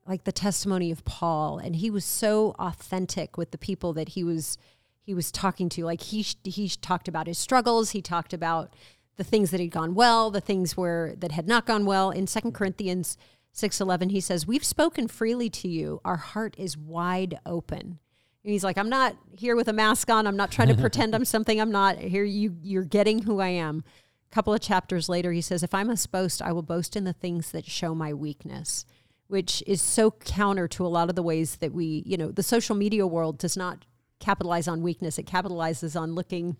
like 0.07 0.23
the 0.23 0.31
testimony 0.31 0.89
of 0.89 1.05
Paul, 1.05 1.59
and 1.59 1.75
he 1.75 1.91
was 1.91 2.05
so 2.05 2.55
authentic 2.57 3.37
with 3.37 3.51
the 3.51 3.57
people 3.57 3.93
that 3.93 4.09
he 4.09 4.23
was 4.23 4.57
he 5.03 5.13
was 5.13 5.31
talking 5.31 5.69
to. 5.69 5.85
Like 5.85 6.01
he 6.01 6.25
he 6.43 6.69
talked 6.69 7.07
about 7.07 7.27
his 7.27 7.37
struggles. 7.37 7.91
He 7.91 8.01
talked 8.01 8.33
about 8.33 8.73
the 9.17 9.23
things 9.23 9.51
that 9.51 9.59
had 9.59 9.71
gone 9.71 9.93
well, 9.93 10.31
the 10.31 10.41
things 10.41 10.75
where 10.75 11.15
that 11.17 11.31
had 11.31 11.47
not 11.47 11.65
gone 11.65 11.85
well. 11.85 12.09
In 12.11 12.25
Second 12.25 12.53
Corinthians 12.53 13.17
six 13.55 13.79
eleven, 13.79 14.09
he 14.09 14.19
says, 14.19 14.45
"We've 14.45 14.65
spoken 14.65 15.07
freely 15.07 15.49
to 15.49 15.67
you. 15.67 16.01
Our 16.03 16.17
heart 16.17 16.55
is 16.57 16.77
wide 16.77 17.39
open." 17.45 17.99
And 18.43 18.51
he's 18.51 18.63
like, 18.63 18.77
"I'm 18.77 18.89
not 18.89 19.15
here 19.35 19.55
with 19.55 19.69
a 19.69 19.73
mask 19.73 20.09
on. 20.11 20.27
I'm 20.27 20.37
not 20.37 20.51
trying 20.51 20.67
to 20.67 20.75
pretend 20.75 21.15
I'm 21.15 21.25
something 21.25 21.59
I'm 21.59 21.71
not. 21.71 21.97
Here, 21.97 22.25
you 22.25 22.57
you're 22.61 22.83
getting 22.83 23.23
who 23.23 23.39
I 23.39 23.47
am." 23.47 23.83
A 24.31 24.35
couple 24.35 24.53
of 24.53 24.59
chapters 24.59 25.07
later, 25.07 25.31
he 25.31 25.41
says, 25.41 25.63
"If 25.63 25.73
I 25.73 25.83
must 25.83 26.11
boast, 26.11 26.41
I 26.41 26.51
will 26.51 26.61
boast 26.61 26.95
in 26.95 27.05
the 27.05 27.13
things 27.13 27.51
that 27.51 27.65
show 27.65 27.95
my 27.95 28.13
weakness." 28.13 28.85
Which 29.27 29.63
is 29.65 29.81
so 29.81 30.11
counter 30.11 30.67
to 30.67 30.85
a 30.85 30.87
lot 30.87 31.09
of 31.09 31.15
the 31.15 31.23
ways 31.23 31.55
that 31.55 31.73
we, 31.73 32.03
you 32.05 32.15
know, 32.15 32.29
the 32.31 32.43
social 32.43 32.75
media 32.75 33.07
world 33.07 33.39
does 33.39 33.57
not 33.57 33.85
capitalize 34.19 34.67
on 34.67 34.83
weakness. 34.83 35.17
It 35.17 35.25
capitalizes 35.25 35.99
on 35.99 36.13
looking 36.13 36.57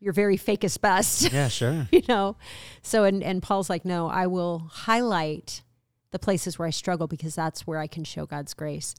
your 0.00 0.12
very 0.12 0.36
fakest 0.36 0.80
best. 0.82 1.32
yeah 1.32 1.48
sure 1.48 1.88
you 1.92 2.02
know 2.06 2.36
so 2.82 3.04
and 3.04 3.22
and 3.22 3.42
paul's 3.42 3.70
like 3.70 3.84
no 3.84 4.08
i 4.08 4.26
will 4.26 4.68
highlight 4.70 5.62
the 6.10 6.18
places 6.18 6.58
where 6.58 6.68
i 6.68 6.70
struggle 6.70 7.06
because 7.06 7.34
that's 7.34 7.66
where 7.66 7.78
i 7.78 7.86
can 7.86 8.04
show 8.04 8.26
god's 8.26 8.54
grace 8.54 8.94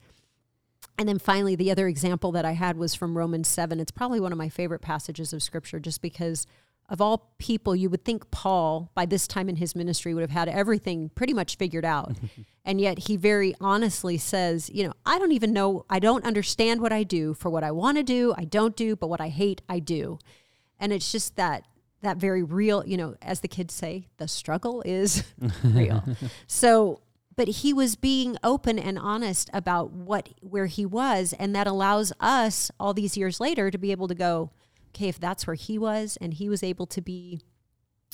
And 0.98 1.08
then 1.08 1.18
finally, 1.18 1.54
the 1.56 1.70
other 1.70 1.86
example 1.86 2.32
that 2.32 2.44
I 2.44 2.52
had 2.52 2.76
was 2.76 2.94
from 2.94 3.16
Romans 3.16 3.46
7. 3.48 3.78
It's 3.78 3.92
probably 3.92 4.18
one 4.20 4.32
of 4.32 4.38
my 4.38 4.48
favorite 4.48 4.80
passages 4.80 5.32
of 5.32 5.42
scripture 5.42 5.78
just 5.78 6.02
because 6.02 6.44
of 6.88 7.00
all 7.00 7.32
people, 7.38 7.76
you 7.76 7.90
would 7.90 8.04
think 8.04 8.30
Paul, 8.30 8.90
by 8.94 9.04
this 9.06 9.28
time 9.28 9.48
in 9.48 9.56
his 9.56 9.76
ministry, 9.76 10.12
would 10.14 10.22
have 10.22 10.30
had 10.30 10.48
everything 10.48 11.10
pretty 11.14 11.34
much 11.34 11.56
figured 11.56 11.84
out. 11.84 12.16
and 12.64 12.80
yet 12.80 13.00
he 13.00 13.16
very 13.16 13.54
honestly 13.60 14.18
says, 14.18 14.70
You 14.72 14.86
know, 14.86 14.92
I 15.04 15.18
don't 15.18 15.32
even 15.32 15.52
know, 15.52 15.84
I 15.90 15.98
don't 15.98 16.24
understand 16.24 16.80
what 16.80 16.92
I 16.92 17.02
do. 17.04 17.34
For 17.34 17.50
what 17.50 17.62
I 17.62 17.70
want 17.70 17.98
to 17.98 18.02
do, 18.02 18.34
I 18.36 18.44
don't 18.44 18.74
do, 18.74 18.96
but 18.96 19.08
what 19.08 19.20
I 19.20 19.28
hate, 19.28 19.62
I 19.68 19.80
do. 19.80 20.18
And 20.80 20.92
it's 20.92 21.12
just 21.12 21.36
that 21.36 21.64
that 22.02 22.16
very 22.16 22.42
real, 22.42 22.84
you 22.86 22.96
know, 22.96 23.16
as 23.22 23.40
the 23.40 23.48
kids 23.48 23.74
say, 23.74 24.06
the 24.18 24.28
struggle 24.28 24.82
is 24.84 25.24
real. 25.64 26.04
So 26.46 27.00
but 27.38 27.46
he 27.46 27.72
was 27.72 27.94
being 27.94 28.36
open 28.42 28.80
and 28.80 28.98
honest 28.98 29.48
about 29.52 29.92
what 29.92 30.30
where 30.40 30.66
he 30.66 30.84
was 30.84 31.32
and 31.38 31.54
that 31.54 31.68
allows 31.68 32.12
us 32.18 32.68
all 32.80 32.92
these 32.92 33.16
years 33.16 33.38
later 33.38 33.70
to 33.70 33.78
be 33.78 33.92
able 33.92 34.08
to 34.08 34.14
go 34.14 34.50
okay 34.88 35.06
if 35.06 35.20
that's 35.20 35.46
where 35.46 35.54
he 35.54 35.78
was 35.78 36.18
and 36.20 36.34
he 36.34 36.48
was 36.48 36.64
able 36.64 36.84
to 36.84 37.00
be 37.00 37.40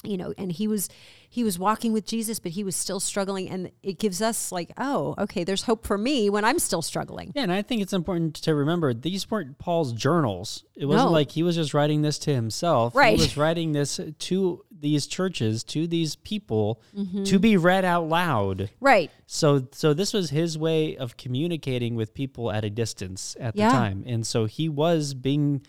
you 0.05 0.17
know 0.17 0.33
and 0.39 0.53
he 0.53 0.67
was 0.69 0.89
he 1.29 1.43
was 1.43 1.59
walking 1.59 1.93
with 1.93 2.07
Jesus 2.07 2.39
but 2.39 2.53
he 2.53 2.63
was 2.63 2.77
still 2.77 3.01
struggling 3.01 3.49
and 3.49 3.71
it 3.83 3.99
gives 3.99 4.23
us 4.23 4.53
like 4.53 4.71
oh 4.79 5.15
okay 5.19 5.43
there's 5.45 5.65
hope 5.65 5.85
for 5.87 5.99
me 5.99 6.31
when 6.31 6.45
I'm 6.45 6.59
still 6.59 6.83
struggling 6.83 7.33
Yeah, 7.35 7.43
and 7.43 7.53
I 7.53 7.63
think 7.63 7.83
it's 7.83 7.93
important 7.93 8.35
to 8.37 8.55
remember 8.55 8.95
these 8.95 9.31
weren't 9.31 9.59
Paul's 9.59 9.93
journals. 9.93 10.65
It 10.77 10.87
wasn't 10.87 11.09
No. 11.11 11.13
like 11.13 11.31
he 11.33 11.43
was 11.43 11.57
just 11.57 11.75
writing 11.75 12.03
this 12.03 12.19
to 12.21 12.35
himself. 12.35 12.95
Right. 12.95 13.17
He 13.17 13.23
was 13.23 13.37
writing 13.37 13.73
this 13.73 13.99
to 14.19 14.65
these 14.77 15.07
churches, 15.07 15.65
to 15.65 15.87
these 15.87 16.17
people, 16.17 16.81
Mm-hmm. 16.97 17.25
to 17.25 17.39
be 17.39 17.57
read 17.57 17.85
out 17.85 18.09
loud. 18.09 18.71
right 18.81 19.11
So 19.27 19.67
so 19.73 19.95
this 19.95 20.13
was 20.13 20.31
his 20.31 20.57
way 20.59 20.97
of 20.97 21.17
communicating 21.17 21.95
with 21.97 22.15
people 22.15 22.51
at 22.53 22.65
a 22.65 22.71
distance 22.71 23.37
at 23.41 23.57
Yeah. 23.57 23.69
the 23.69 23.73
time. 23.75 24.05
And 24.07 24.27
so 24.27 24.45
he 24.47 24.69
was 24.69 25.15
being 25.15 25.63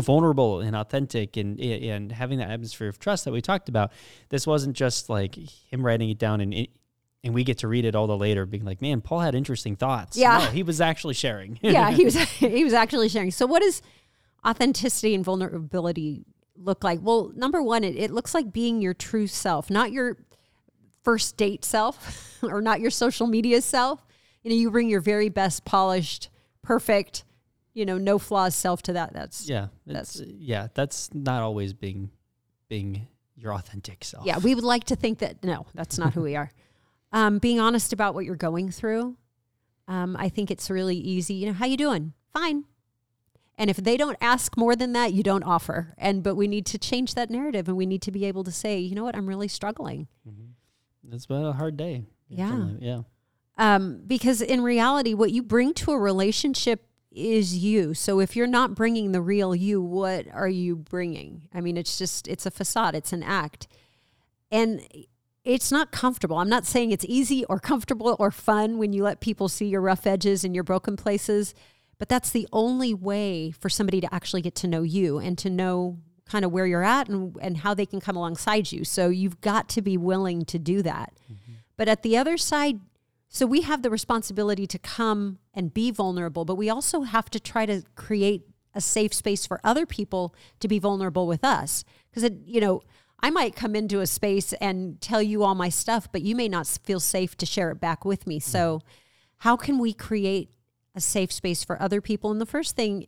vulnerable 0.00 0.60
and 0.60 0.74
authentic 0.74 1.36
and 1.36 1.60
and 1.60 2.12
having 2.12 2.38
that 2.38 2.50
atmosphere 2.50 2.88
of 2.88 2.98
trust 2.98 3.24
that 3.24 3.32
we 3.32 3.40
talked 3.40 3.68
about. 3.68 3.92
This 4.30 4.46
wasn't 4.46 4.76
just 4.76 5.08
like 5.08 5.36
him 5.36 5.84
writing 5.84 6.08
it 6.10 6.18
down 6.18 6.40
and 6.40 6.68
and 7.24 7.34
we 7.34 7.44
get 7.44 7.58
to 7.58 7.68
read 7.68 7.84
it 7.84 7.94
all 7.94 8.06
the 8.06 8.16
later 8.16 8.46
being 8.46 8.64
like, 8.64 8.82
"Man, 8.82 9.00
Paul 9.00 9.20
had 9.20 9.34
interesting 9.34 9.76
thoughts." 9.76 10.16
Yeah. 10.16 10.38
No, 10.38 10.44
he 10.46 10.62
was 10.62 10.80
actually 10.80 11.14
sharing. 11.14 11.58
yeah 11.62 11.90
he 11.90 12.04
was 12.04 12.18
he 12.18 12.64
was 12.64 12.72
actually 12.72 13.08
sharing 13.08 13.30
so 13.30 13.46
what 13.46 13.62
does 13.62 13.82
authenticity 14.44 15.14
and 15.14 15.24
vulnerability 15.24 16.24
look 16.56 16.84
like 16.84 17.00
well 17.02 17.32
number 17.34 17.62
one 17.62 17.84
it, 17.84 17.96
it 17.96 18.10
looks 18.10 18.34
like 18.34 18.52
being 18.52 18.80
your 18.80 18.94
true 18.94 19.26
self 19.26 19.70
not 19.70 19.92
your 19.92 20.16
first 21.02 21.36
date 21.36 21.64
self 21.64 22.38
or 22.42 22.60
not 22.60 22.80
your 22.80 22.90
social 22.90 23.26
media 23.26 23.60
self 23.60 24.04
you 24.42 24.50
know 24.50 24.56
you 24.56 24.70
bring 24.70 24.88
your 24.88 25.00
very 25.00 25.28
best 25.28 25.64
polished 25.64 26.28
perfect 26.62 27.24
you 27.74 27.84
know 27.86 27.98
no 27.98 28.18
flaws 28.18 28.54
self 28.54 28.82
to 28.82 28.92
that 28.92 29.12
that's 29.12 29.48
yeah. 29.48 29.68
That's 29.86 30.20
yeah, 30.20 30.68
that's 30.74 31.12
not 31.14 31.42
always 31.42 31.72
being 31.72 32.10
being 32.68 33.08
your 33.36 33.54
authentic 33.54 34.04
self. 34.04 34.24
yeah 34.26 34.38
we 34.38 34.54
would 34.54 34.64
like 34.64 34.84
to 34.84 34.96
think 34.96 35.18
that 35.18 35.42
no 35.42 35.66
that's 35.74 35.98
not 35.98 36.14
who 36.14 36.22
we 36.22 36.36
are 36.36 36.50
um, 37.12 37.38
being 37.38 37.58
honest 37.60 37.92
about 37.92 38.14
what 38.14 38.24
you're 38.24 38.36
going 38.36 38.70
through 38.70 39.16
um, 39.88 40.16
i 40.18 40.28
think 40.28 40.50
it's 40.50 40.70
really 40.70 40.96
easy 40.96 41.34
you 41.34 41.46
know 41.46 41.52
how 41.52 41.66
you 41.66 41.76
doing 41.76 42.12
fine 42.32 42.64
and 43.58 43.68
if 43.68 43.76
they 43.76 43.96
don't 43.96 44.16
ask 44.20 44.56
more 44.56 44.76
than 44.76 44.92
that 44.92 45.12
you 45.12 45.22
don't 45.22 45.42
offer 45.42 45.92
and 45.98 46.22
but 46.22 46.34
we 46.36 46.46
need 46.46 46.64
to 46.66 46.78
change 46.78 47.14
that 47.14 47.30
narrative 47.30 47.68
and 47.68 47.76
we 47.76 47.84
need 47.86 48.00
to 48.02 48.12
be 48.12 48.24
able 48.26 48.44
to 48.44 48.52
say 48.52 48.78
you 48.78 48.94
know 48.94 49.02
what 49.04 49.16
i'm 49.16 49.26
really 49.28 49.48
struggling 49.48 50.06
It's 51.10 51.26
been 51.26 51.44
a 51.44 51.52
hard 51.52 51.76
day. 51.76 52.04
Yeah. 52.28 52.68
Yeah. 52.80 53.00
um, 53.58 54.02
because 54.06 54.40
in 54.40 54.62
reality 54.62 55.12
what 55.14 55.32
you 55.32 55.42
bring 55.42 55.74
to 55.74 55.90
a 55.92 55.98
relationship 55.98 56.86
is 57.14 57.56
you. 57.56 57.94
So 57.94 58.20
if 58.20 58.36
you're 58.36 58.46
not 58.46 58.74
bringing 58.74 59.12
the 59.12 59.20
real 59.20 59.54
you 59.54 59.80
what 59.80 60.26
are 60.32 60.48
you 60.48 60.76
bringing? 60.76 61.48
I 61.52 61.60
mean 61.60 61.76
it's 61.76 61.98
just 61.98 62.28
it's 62.28 62.46
a 62.46 62.50
facade 62.50 62.94
it's 62.94 63.12
an 63.12 63.22
act. 63.22 63.68
And 64.50 64.82
it's 65.44 65.72
not 65.72 65.90
comfortable. 65.90 66.38
I'm 66.38 66.48
not 66.48 66.66
saying 66.66 66.92
it's 66.92 67.06
easy 67.08 67.44
or 67.46 67.58
comfortable 67.58 68.16
or 68.18 68.30
fun 68.30 68.78
when 68.78 68.92
you 68.92 69.02
let 69.02 69.20
people 69.20 69.48
see 69.48 69.66
your 69.66 69.80
rough 69.80 70.06
edges 70.06 70.44
and 70.44 70.54
your 70.54 70.64
broken 70.64 70.96
places 70.96 71.54
but 72.02 72.08
that's 72.08 72.30
the 72.30 72.48
only 72.52 72.92
way 72.92 73.52
for 73.52 73.68
somebody 73.68 74.00
to 74.00 74.12
actually 74.12 74.42
get 74.42 74.56
to 74.56 74.66
know 74.66 74.82
you 74.82 75.18
and 75.18 75.38
to 75.38 75.48
know 75.48 75.98
kind 76.24 76.44
of 76.44 76.50
where 76.50 76.66
you're 76.66 76.82
at 76.82 77.08
and, 77.08 77.36
and 77.40 77.58
how 77.58 77.74
they 77.74 77.86
can 77.86 78.00
come 78.00 78.16
alongside 78.16 78.72
you. 78.72 78.82
So 78.82 79.08
you've 79.08 79.40
got 79.40 79.68
to 79.68 79.82
be 79.82 79.96
willing 79.96 80.44
to 80.46 80.58
do 80.58 80.82
that. 80.82 81.12
Mm-hmm. 81.32 81.52
But 81.76 81.86
at 81.86 82.02
the 82.02 82.16
other 82.16 82.36
side 82.36 82.80
so 83.34 83.46
we 83.46 83.62
have 83.62 83.80
the 83.80 83.88
responsibility 83.88 84.66
to 84.66 84.78
come 84.78 85.38
and 85.54 85.72
be 85.72 85.90
vulnerable, 85.90 86.44
but 86.44 86.56
we 86.56 86.68
also 86.68 87.00
have 87.00 87.30
to 87.30 87.40
try 87.40 87.64
to 87.64 87.82
create 87.96 88.42
a 88.74 88.80
safe 88.82 89.14
space 89.14 89.46
for 89.46 89.58
other 89.64 89.86
people 89.86 90.34
to 90.60 90.68
be 90.68 90.78
vulnerable 90.78 91.26
with 91.26 91.42
us. 91.42 91.82
Because 92.10 92.30
you 92.44 92.60
know, 92.60 92.82
I 93.22 93.30
might 93.30 93.56
come 93.56 93.74
into 93.74 94.00
a 94.00 94.06
space 94.06 94.52
and 94.54 95.00
tell 95.00 95.22
you 95.22 95.44
all 95.44 95.54
my 95.54 95.70
stuff, 95.70 96.12
but 96.12 96.20
you 96.20 96.36
may 96.36 96.46
not 96.46 96.66
feel 96.66 97.00
safe 97.00 97.34
to 97.38 97.46
share 97.46 97.70
it 97.70 97.80
back 97.80 98.04
with 98.04 98.26
me. 98.26 98.38
So, 98.38 98.78
mm. 98.78 98.82
how 99.38 99.56
can 99.56 99.78
we 99.78 99.94
create 99.94 100.50
a 100.94 101.00
safe 101.00 101.32
space 101.32 101.64
for 101.64 101.80
other 101.80 102.02
people? 102.02 102.30
And 102.30 102.40
the 102.40 102.44
first 102.44 102.76
thing 102.76 103.06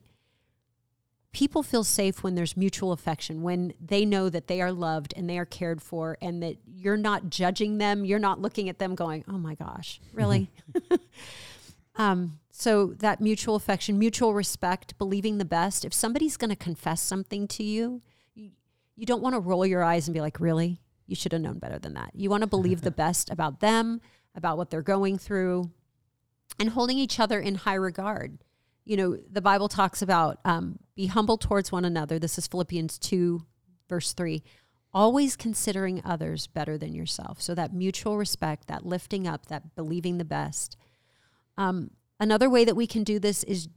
people 1.34 1.62
feel 1.62 1.84
safe 1.84 2.22
when 2.22 2.34
there's 2.34 2.56
mutual 2.56 2.92
affection, 2.92 3.42
when 3.42 3.74
they 3.84 4.06
know 4.06 4.30
that 4.30 4.46
they 4.46 4.62
are 4.62 4.72
loved 4.72 5.12
and 5.16 5.28
they 5.28 5.36
are 5.36 5.44
cared 5.44 5.82
for, 5.82 6.16
and 6.22 6.42
that 6.42 6.56
you're 6.64 6.96
not 6.96 7.28
judging 7.28 7.76
them. 7.76 8.04
You're 8.04 8.18
not 8.18 8.40
looking 8.40 8.70
at 8.70 8.78
them 8.78 8.94
going, 8.94 9.24
oh 9.28 9.36
my 9.36 9.54
gosh, 9.54 10.00
really? 10.14 10.50
um, 11.96 12.38
so 12.50 12.86
that 12.98 13.20
mutual 13.20 13.56
affection, 13.56 13.98
mutual 13.98 14.32
respect, 14.32 14.96
believing 14.96 15.38
the 15.38 15.44
best. 15.44 15.84
If 15.84 15.92
somebody's 15.92 16.36
going 16.36 16.50
to 16.50 16.56
confess 16.56 17.02
something 17.02 17.48
to 17.48 17.64
you, 17.64 18.00
you, 18.34 18.52
you 18.96 19.04
don't 19.04 19.22
want 19.22 19.34
to 19.34 19.40
roll 19.40 19.66
your 19.66 19.82
eyes 19.82 20.06
and 20.06 20.14
be 20.14 20.20
like, 20.20 20.40
really? 20.40 20.80
You 21.06 21.16
should 21.16 21.32
have 21.32 21.42
known 21.42 21.58
better 21.58 21.78
than 21.78 21.94
that. 21.94 22.12
You 22.14 22.30
want 22.30 22.42
to 22.42 22.46
believe 22.46 22.80
the 22.80 22.90
best 23.04 23.28
about 23.28 23.60
them, 23.60 24.00
about 24.34 24.56
what 24.56 24.70
they're 24.70 24.82
going 24.82 25.18
through, 25.18 25.70
and 26.58 26.70
holding 26.70 26.96
each 26.96 27.18
other 27.18 27.40
in 27.40 27.56
high 27.56 27.74
regard 27.74 28.38
you 28.84 28.96
know, 28.96 29.16
the 29.30 29.40
Bible 29.40 29.68
talks 29.68 30.02
about 30.02 30.38
um, 30.44 30.78
be 30.94 31.06
humble 31.06 31.38
towards 31.38 31.72
one 31.72 31.84
another. 31.84 32.18
This 32.18 32.38
is 32.38 32.46
Philippians 32.46 32.98
2, 32.98 33.44
verse 33.88 34.12
3. 34.12 34.42
Always 34.92 35.36
considering 35.36 36.02
others 36.04 36.46
better 36.46 36.78
than 36.78 36.94
yourself. 36.94 37.40
So 37.40 37.54
that 37.54 37.72
mutual 37.72 38.16
respect, 38.16 38.68
that 38.68 38.86
lifting 38.86 39.26
up, 39.26 39.46
that 39.46 39.74
believing 39.74 40.18
the 40.18 40.24
best. 40.24 40.76
Um, 41.56 41.90
another 42.20 42.48
way 42.48 42.64
that 42.64 42.76
we 42.76 42.86
can 42.86 43.04
do 43.04 43.18
this 43.18 43.42
is 43.44 43.68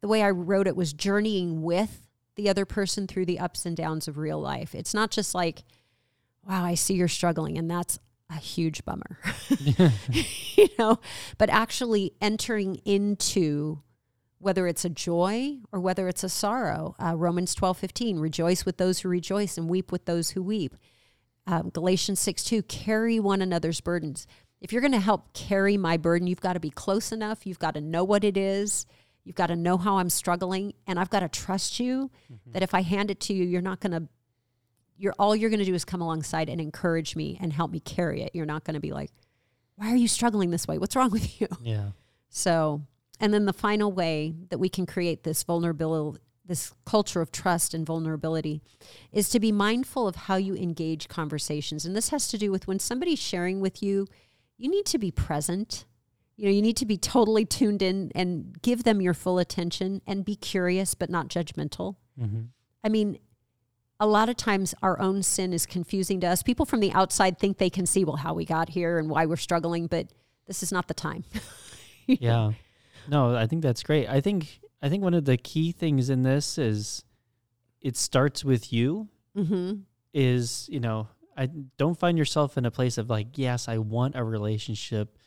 the 0.00 0.08
way 0.08 0.22
I 0.22 0.30
wrote 0.30 0.66
it 0.66 0.76
was 0.76 0.92
journeying 0.92 1.62
with 1.62 2.06
the 2.36 2.48
other 2.48 2.66
person 2.66 3.06
through 3.06 3.26
the 3.26 3.38
ups 3.38 3.64
and 3.64 3.76
downs 3.76 4.08
of 4.08 4.18
real 4.18 4.40
life. 4.40 4.74
It's 4.74 4.92
not 4.92 5.10
just 5.10 5.34
like, 5.34 5.62
wow, 6.46 6.64
I 6.64 6.74
see 6.74 6.94
you're 6.94 7.08
struggling, 7.08 7.56
and 7.56 7.70
that's 7.70 7.98
a 8.28 8.36
huge 8.36 8.84
bummer. 8.84 9.18
you 10.56 10.68
know, 10.78 10.98
but 11.38 11.48
actually 11.48 12.12
entering 12.20 12.76
into 12.84 13.82
whether 14.44 14.66
it's 14.66 14.84
a 14.84 14.90
joy 14.90 15.56
or 15.72 15.80
whether 15.80 16.06
it's 16.08 16.22
a 16.22 16.28
sorrow. 16.28 16.94
Uh, 17.02 17.16
Romans 17.16 17.54
twelve 17.54 17.78
fifteen, 17.78 18.18
rejoice 18.18 18.64
with 18.64 18.76
those 18.76 19.00
who 19.00 19.08
rejoice 19.08 19.56
and 19.56 19.68
weep 19.68 19.90
with 19.90 20.04
those 20.04 20.30
who 20.30 20.42
weep. 20.42 20.76
Um, 21.46 21.70
Galatians 21.70 22.20
6 22.20 22.42
2, 22.44 22.62
carry 22.62 23.20
one 23.20 23.42
another's 23.42 23.80
burdens. 23.80 24.26
If 24.60 24.72
you're 24.72 24.80
going 24.80 24.92
to 24.92 25.00
help 25.00 25.34
carry 25.34 25.76
my 25.76 25.98
burden, 25.98 26.26
you've 26.26 26.40
got 26.40 26.54
to 26.54 26.60
be 26.60 26.70
close 26.70 27.12
enough. 27.12 27.46
You've 27.46 27.58
got 27.58 27.74
to 27.74 27.82
know 27.82 28.02
what 28.02 28.24
it 28.24 28.38
is. 28.38 28.86
You've 29.24 29.36
got 29.36 29.48
to 29.48 29.56
know 29.56 29.76
how 29.76 29.98
I'm 29.98 30.08
struggling. 30.08 30.72
And 30.86 30.98
I've 30.98 31.10
got 31.10 31.20
to 31.20 31.28
trust 31.28 31.80
you 31.80 32.10
that 32.46 32.62
if 32.62 32.72
I 32.74 32.80
hand 32.80 33.10
it 33.10 33.20
to 33.20 33.34
you, 33.34 33.44
you're 33.44 33.60
not 33.60 33.80
going 33.80 33.92
to, 33.92 34.08
you're 34.96 35.14
all 35.18 35.36
you're 35.36 35.50
going 35.50 35.60
to 35.60 35.66
do 35.66 35.74
is 35.74 35.84
come 35.84 36.00
alongside 36.00 36.48
and 36.48 36.60
encourage 36.60 37.14
me 37.14 37.38
and 37.42 37.52
help 37.52 37.70
me 37.70 37.80
carry 37.80 38.22
it. 38.22 38.30
You're 38.34 38.46
not 38.46 38.64
going 38.64 38.74
to 38.74 38.80
be 38.80 38.92
like, 38.92 39.10
why 39.76 39.92
are 39.92 39.96
you 39.96 40.08
struggling 40.08 40.50
this 40.50 40.66
way? 40.66 40.78
What's 40.78 40.96
wrong 40.96 41.10
with 41.10 41.40
you? 41.40 41.48
Yeah. 41.62 41.90
So, 42.30 42.82
and 43.20 43.32
then 43.32 43.46
the 43.46 43.52
final 43.52 43.92
way 43.92 44.34
that 44.50 44.58
we 44.58 44.68
can 44.68 44.86
create 44.86 45.22
this 45.22 45.42
vulnerability, 45.42 46.20
this 46.44 46.72
culture 46.84 47.20
of 47.20 47.32
trust 47.32 47.72
and 47.72 47.86
vulnerability, 47.86 48.60
is 49.12 49.28
to 49.30 49.40
be 49.40 49.52
mindful 49.52 50.08
of 50.08 50.16
how 50.16 50.36
you 50.36 50.54
engage 50.54 51.08
conversations. 51.08 51.84
And 51.84 51.94
this 51.94 52.10
has 52.10 52.28
to 52.28 52.38
do 52.38 52.50
with 52.50 52.66
when 52.66 52.78
somebody's 52.78 53.20
sharing 53.20 53.60
with 53.60 53.82
you, 53.82 54.06
you 54.58 54.68
need 54.68 54.86
to 54.86 54.98
be 54.98 55.10
present. 55.10 55.84
You 56.36 56.46
know, 56.46 56.50
you 56.50 56.62
need 56.62 56.76
to 56.78 56.86
be 56.86 56.98
totally 56.98 57.44
tuned 57.44 57.82
in 57.82 58.10
and 58.14 58.60
give 58.62 58.82
them 58.82 59.00
your 59.00 59.14
full 59.14 59.38
attention 59.38 60.02
and 60.06 60.24
be 60.24 60.34
curious 60.34 60.94
but 60.94 61.08
not 61.08 61.28
judgmental. 61.28 61.96
Mm-hmm. 62.20 62.42
I 62.82 62.88
mean, 62.88 63.18
a 64.00 64.06
lot 64.06 64.28
of 64.28 64.36
times 64.36 64.74
our 64.82 65.00
own 65.00 65.22
sin 65.22 65.52
is 65.52 65.64
confusing 65.64 66.20
to 66.20 66.26
us. 66.26 66.42
People 66.42 66.66
from 66.66 66.80
the 66.80 66.92
outside 66.92 67.38
think 67.38 67.58
they 67.58 67.70
can 67.70 67.86
see, 67.86 68.04
well, 68.04 68.16
how 68.16 68.34
we 68.34 68.44
got 68.44 68.68
here 68.68 68.98
and 68.98 69.08
why 69.08 69.24
we're 69.24 69.36
struggling, 69.36 69.86
but 69.86 70.08
this 70.46 70.64
is 70.64 70.72
not 70.72 70.88
the 70.88 70.94
time. 70.94 71.24
yeah 72.06 72.50
no 73.08 73.34
i 73.34 73.46
think 73.46 73.62
that's 73.62 73.82
great 73.82 74.08
i 74.08 74.20
think 74.20 74.60
i 74.82 74.88
think 74.88 75.02
one 75.02 75.14
of 75.14 75.24
the 75.24 75.36
key 75.36 75.72
things 75.72 76.10
in 76.10 76.22
this 76.22 76.58
is 76.58 77.04
it 77.80 77.96
starts 77.96 78.44
with 78.44 78.72
you 78.72 79.08
mm-hmm. 79.36 79.74
is 80.12 80.68
you 80.70 80.80
know 80.80 81.08
i 81.36 81.46
don't 81.76 81.98
find 81.98 82.16
yourself 82.18 82.56
in 82.56 82.64
a 82.64 82.70
place 82.70 82.98
of 82.98 83.10
like 83.10 83.36
yes 83.36 83.68
i 83.68 83.78
want 83.78 84.16
a 84.16 84.24
relationship 84.24 85.18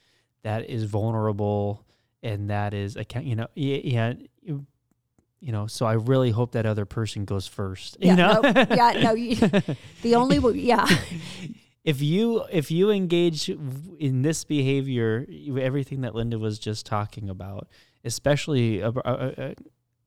that 0.43 0.69
is 0.69 0.85
vulnerable 0.85 1.85
and 2.23 2.49
that 2.49 2.73
is 2.73 2.95
account. 2.95 3.25
You 3.25 3.35
know, 3.35 3.47
yeah, 3.55 3.79
yeah, 3.83 4.13
you, 4.41 5.51
know. 5.51 5.67
So 5.67 5.85
I 5.85 5.93
really 5.93 6.31
hope 6.31 6.53
that 6.53 6.65
other 6.65 6.85
person 6.85 7.25
goes 7.25 7.47
first. 7.47 7.97
Yeah, 7.99 8.11
you 8.11 8.17
know, 8.17 8.41
no, 8.41 8.65
yeah, 8.75 9.01
no. 9.03 9.13
You, 9.13 9.35
the 10.01 10.15
only, 10.15 10.39
yeah, 10.61 10.87
if 11.87 12.01
you 12.01 12.43
if 12.51 12.69
you 12.69 12.91
engage 12.91 13.49
in 13.97 14.21
this 14.21 14.43
behavior, 14.43 15.25
everything 15.59 16.01
that 16.01 16.13
Linda 16.13 16.37
was 16.37 16.59
just 16.59 16.85
talking 16.85 17.29
about, 17.29 17.69
especially 18.03 18.83
uh, 18.83 18.91
uh, 18.91 19.53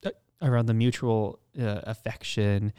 uh, 0.05 0.11
around 0.43 0.67
the 0.67 0.75
mutual 0.75 1.41
uh, 1.59 1.81
affection, 1.85 2.75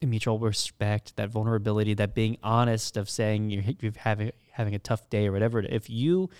mutual 0.00 0.38
respect, 0.38 1.16
that 1.16 1.28
vulnerability, 1.28 1.92
that 1.92 2.14
being 2.14 2.38
honest 2.42 2.96
of 2.96 3.10
saying 3.10 3.50
you're, 3.50 3.64
you're 3.80 3.92
having 3.98 4.32
having 4.52 4.74
a 4.74 4.78
tough 4.78 5.10
day 5.10 5.26
or 5.28 5.32
whatever. 5.32 5.60
If 5.60 5.90
you 5.90 6.30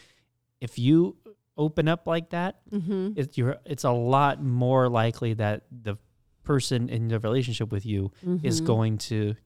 if 0.63 0.79
you 0.79 1.17
open 1.59 1.89
up 1.89 2.07
like 2.07 2.31
that, 2.31 2.61
mm-hmm. 2.71 3.13
it, 3.17 3.37
it's 3.67 3.85
a 3.85 3.91
lot 3.91 4.43
more 4.43 4.89
likely 4.89 5.35
that 5.35 5.65
the 5.71 5.99
person 6.43 6.89
in 6.89 7.09
the 7.09 7.19
relationship 7.19 7.71
with 7.71 7.85
you 7.85 8.13
is 8.43 8.63
Mhm. 8.63 8.67
going 8.67 8.99
to 8.99 9.37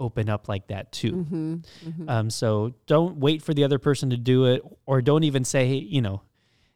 open 0.00 0.28
up 0.28 0.48
like 0.48 0.68
that 0.68 0.90
too. 0.92 1.12
Mm-hmm. 1.12 1.54
Mm-hmm. 1.54 2.08
Um, 2.08 2.30
so 2.30 2.74
don't 2.86 3.16
wait 3.16 3.42
for 3.42 3.54
the 3.54 3.64
other 3.64 3.78
person 3.78 4.10
to 4.10 4.16
do 4.16 4.46
it, 4.46 4.62
or 4.86 5.02
don't 5.02 5.24
even 5.24 5.44
say, 5.44 5.74
you 5.74 6.00
know, 6.00 6.22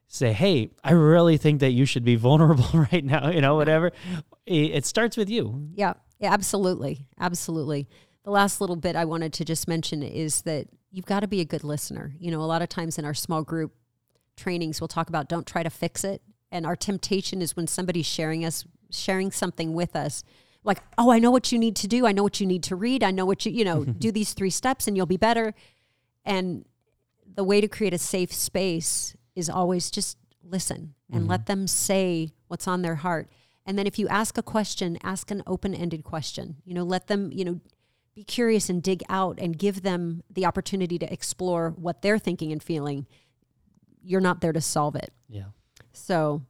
say, 0.07 0.33
"Hey, 0.33 0.71
I 0.85 0.93
really 0.93 1.37
think 1.37 1.61
that 1.61 1.71
you 1.71 1.87
should 1.87 2.05
be 2.05 2.17
vulnerable 2.29 2.69
right 2.93 3.05
now." 3.05 3.31
You 3.31 3.41
know, 3.41 3.57
whatever. 3.57 3.93
It, 4.47 4.71
it 4.73 4.87
starts 4.87 5.17
with 5.17 5.31
you. 5.31 5.69
Yeah, 5.75 5.95
yeah, 6.19 6.33
absolutely. 6.33 7.07
Absolutely. 7.19 7.89
The 8.25 8.31
last 8.31 8.61
little 8.61 8.77
bit 8.77 8.97
I 8.97 9.05
wanted 9.05 9.33
to 9.35 9.45
just 9.45 9.69
mention 9.69 10.03
is 10.03 10.43
that 10.43 10.69
you've 10.91 11.05
got 11.07 11.21
to 11.21 11.29
be 11.29 11.41
a 11.41 11.45
good 11.45 11.65
listener. 11.65 12.15
You 12.19 12.31
know, 12.31 12.41
a 12.41 12.45
lot 12.45 12.63
of 12.63 12.69
times 12.69 12.99
in 12.99 13.05
our 13.05 13.15
small 13.15 13.43
group 13.43 13.75
trainings, 14.37 14.81
we'll 14.81 14.89
talk 14.89 15.09
about 15.09 15.29
don't 15.29 15.47
try 15.47 15.63
to 15.63 15.71
fix 15.71 16.05
it. 16.05 16.23
And 16.51 16.65
our 16.65 16.77
temptation 16.77 17.43
is 17.43 17.57
when 17.57 17.67
somebody's 17.67 18.07
sharing 18.07 18.45
us, 18.45 18.65
sharing 18.91 19.31
something 19.33 19.75
with 19.75 19.97
us, 19.97 20.23
like, 20.65 20.83
oh, 20.99 21.11
I 21.11 21.19
know 21.19 21.31
what 21.31 21.53
you 21.53 21.59
need 21.59 21.77
to 21.77 21.89
do. 21.89 22.07
I 22.07 22.13
know 22.13 22.23
what 22.23 22.41
you 22.41 22.47
need 22.47 22.63
to 22.65 22.77
read. 22.77 23.03
I 23.03 23.11
know 23.11 23.27
what 23.27 23.45
you, 23.45 23.53
you 23.53 23.65
know, 23.65 23.81
mm-hmm. 23.81 23.93
do 23.93 24.11
these 24.11 24.33
three 24.33 24.51
steps 24.51 24.89
and 24.89 24.97
you'll 24.97 25.07
be 25.07 25.19
better. 25.19 25.55
And 26.25 26.65
the 27.35 27.45
way 27.45 27.61
to 27.61 27.69
create 27.69 27.93
a 27.93 27.99
safe 27.99 28.33
space 28.33 29.15
is 29.37 29.51
always 29.51 29.91
just 29.91 30.17
listen 30.43 30.95
and 31.13 31.29
let 31.29 31.41
mm-hmm. 31.41 31.61
them 31.61 31.67
say 31.67 32.33
what's 32.49 32.67
on 32.67 32.83
their 32.83 32.97
heart. 32.97 33.31
And 33.67 33.79
then 33.79 33.87
if 33.87 33.99
you 33.99 34.09
ask 34.09 34.37
a 34.39 34.43
question, 34.43 34.99
ask 35.03 35.31
an 35.31 35.43
open-ended 35.47 36.05
question. 36.05 36.57
You 36.65 36.75
know, 36.75 36.83
let 36.83 37.07
them, 37.07 37.31
you 37.33 37.45
know, 37.45 37.61
be 38.15 38.25
curious 38.25 38.69
and 38.69 38.83
dig 38.83 39.03
out 39.09 39.39
and 39.41 39.59
give 39.59 39.83
them 39.83 40.23
the 40.31 40.47
opportunity 40.47 40.99
to 40.99 41.13
explore 41.13 41.71
what 41.71 42.03
they're 42.03 42.19
thinking 42.19 42.53
and 42.53 42.63
feeling. 42.63 43.07
You're 44.03 44.21
not 44.21 44.41
there 44.41 44.53
to 44.53 44.61
solve 44.61 44.97
it. 44.97 45.13
Yeah. 45.29 45.47
So, 45.93 46.43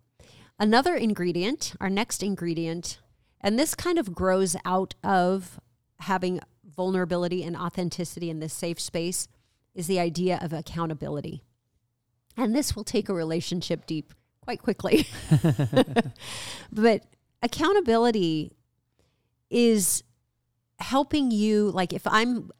another 0.59 0.95
ingredient, 0.95 1.75
our 1.81 1.89
next 1.89 2.23
ingredient, 2.23 2.99
and 3.45 3.59
this 3.59 3.75
kind 3.75 3.99
of 3.99 4.15
grows 4.15 4.57
out 4.65 4.95
of 5.05 5.61
having 6.01 6.41
vulnerability 6.75 7.45
and 7.45 7.55
authenticity 7.55 8.31
in 8.31 8.41
this 8.41 8.55
safe 8.55 8.81
space, 8.81 9.29
is 9.75 9.87
the 9.87 10.01
idea 10.01 10.39
of 10.41 10.53
accountability. 10.53 11.45
And 12.39 12.57
this 12.57 12.75
will 12.75 12.85
take 12.85 13.11
a 13.11 13.15
relationship 13.15 13.87
deep 13.87 14.15
quite 14.41 14.63
quickly. 14.63 15.07
but 16.73 17.05
accountability 17.43 18.57
is 19.51 20.03
helping 20.79 21.31
you, 21.31 21.71
like 21.71 21.93
if 21.93 22.07
I'm 22.07 22.51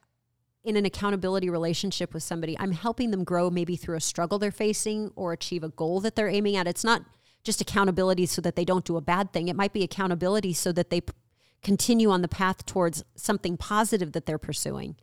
in 0.63 0.77
an 0.77 0.85
accountability 0.85 1.49
relationship 1.49 2.13
with 2.13 2.21
somebody, 2.21 2.55
I'm 2.59 2.71
helping 2.71 3.09
them 3.09 3.23
grow 3.23 3.49
maybe 3.49 3.75
through 3.75 3.97
a 3.97 4.01
struggle 4.01 4.37
they're 4.37 4.51
facing 4.51 5.11
or 5.15 5.33
achieve 5.33 5.63
a 5.63 5.69
goal 5.69 5.99
that 6.01 6.15
they're 6.15 6.29
aiming 6.29 6.55
at. 6.55 6.67
It's 6.67 6.83
not 6.83 7.01
just 7.45 7.61
accountability 7.61 8.25
so 8.25 8.41
that 8.41 8.57
they 8.57 8.65
don't 8.65 8.83
do 8.83 8.97
a 8.97 9.01
bad 9.01 9.31
thing. 9.31 9.47
It 9.47 9.55
might 9.55 9.71
be 9.71 9.83
accountability 9.83 10.51
so 10.51 10.73
that 10.73 10.89
they 10.89 11.01
p- 11.01 11.13
continue 11.61 12.09
on 12.09 12.21
the 12.21 12.27
path 12.27 12.65
towards 12.65 13.05
something 13.15 13.55
positive 13.55 14.11
that 14.11 14.25
they're 14.25 14.37
pursuing. 14.37 14.97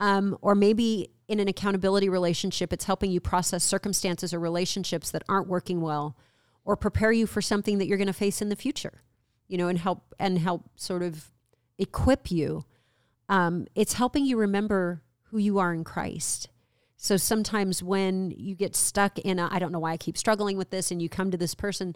Um, 0.00 0.36
or 0.40 0.54
maybe 0.54 1.10
in 1.28 1.38
an 1.38 1.48
accountability 1.48 2.08
relationship, 2.08 2.72
it's 2.72 2.84
helping 2.84 3.10
you 3.10 3.20
process 3.20 3.62
circumstances 3.62 4.34
or 4.34 4.40
relationships 4.40 5.10
that 5.10 5.22
aren't 5.28 5.48
working 5.48 5.80
well, 5.80 6.16
or 6.64 6.76
prepare 6.76 7.12
you 7.12 7.26
for 7.26 7.40
something 7.40 7.78
that 7.78 7.86
you're 7.86 7.98
going 7.98 8.06
to 8.08 8.12
face 8.12 8.42
in 8.42 8.48
the 8.48 8.56
future. 8.56 9.02
You 9.48 9.58
know, 9.58 9.68
and 9.68 9.78
help 9.78 10.14
and 10.18 10.38
help 10.38 10.64
sort 10.74 11.02
of 11.04 11.30
equip 11.78 12.32
you. 12.32 12.64
Um, 13.28 13.66
it's 13.74 13.92
helping 13.92 14.24
you 14.24 14.36
remember 14.36 15.02
who 15.30 15.38
you 15.38 15.58
are 15.58 15.72
in 15.72 15.84
Christ. 15.84 16.48
So 16.96 17.16
sometimes 17.16 17.82
when 17.82 18.30
you 18.30 18.54
get 18.54 18.74
stuck 18.74 19.18
in 19.18 19.38
I 19.38 19.58
don't 19.58 19.72
know 19.72 19.78
why 19.78 19.92
I 19.92 19.96
keep 19.96 20.16
struggling 20.16 20.56
with 20.56 20.70
this, 20.70 20.90
and 20.90 21.00
you 21.00 21.08
come 21.08 21.30
to 21.30 21.36
this 21.36 21.54
person, 21.54 21.94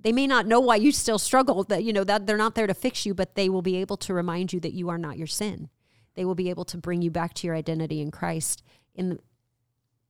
they 0.00 0.12
may 0.12 0.26
not 0.26 0.46
know 0.46 0.60
why 0.60 0.76
you 0.76 0.92
still 0.92 1.18
struggle. 1.18 1.64
That 1.64 1.82
you 1.82 1.92
know 1.92 2.04
that 2.04 2.26
they're 2.26 2.36
not 2.36 2.54
there 2.54 2.68
to 2.68 2.74
fix 2.74 3.04
you, 3.04 3.14
but 3.14 3.34
they 3.34 3.48
will 3.48 3.62
be 3.62 3.76
able 3.76 3.96
to 3.98 4.14
remind 4.14 4.52
you 4.52 4.60
that 4.60 4.74
you 4.74 4.88
are 4.88 4.98
not 4.98 5.18
your 5.18 5.26
sin. 5.26 5.68
They 6.14 6.24
will 6.24 6.36
be 6.36 6.50
able 6.50 6.64
to 6.66 6.78
bring 6.78 7.02
you 7.02 7.10
back 7.10 7.34
to 7.34 7.46
your 7.46 7.56
identity 7.56 8.00
in 8.00 8.10
Christ, 8.10 8.62
and 8.94 9.18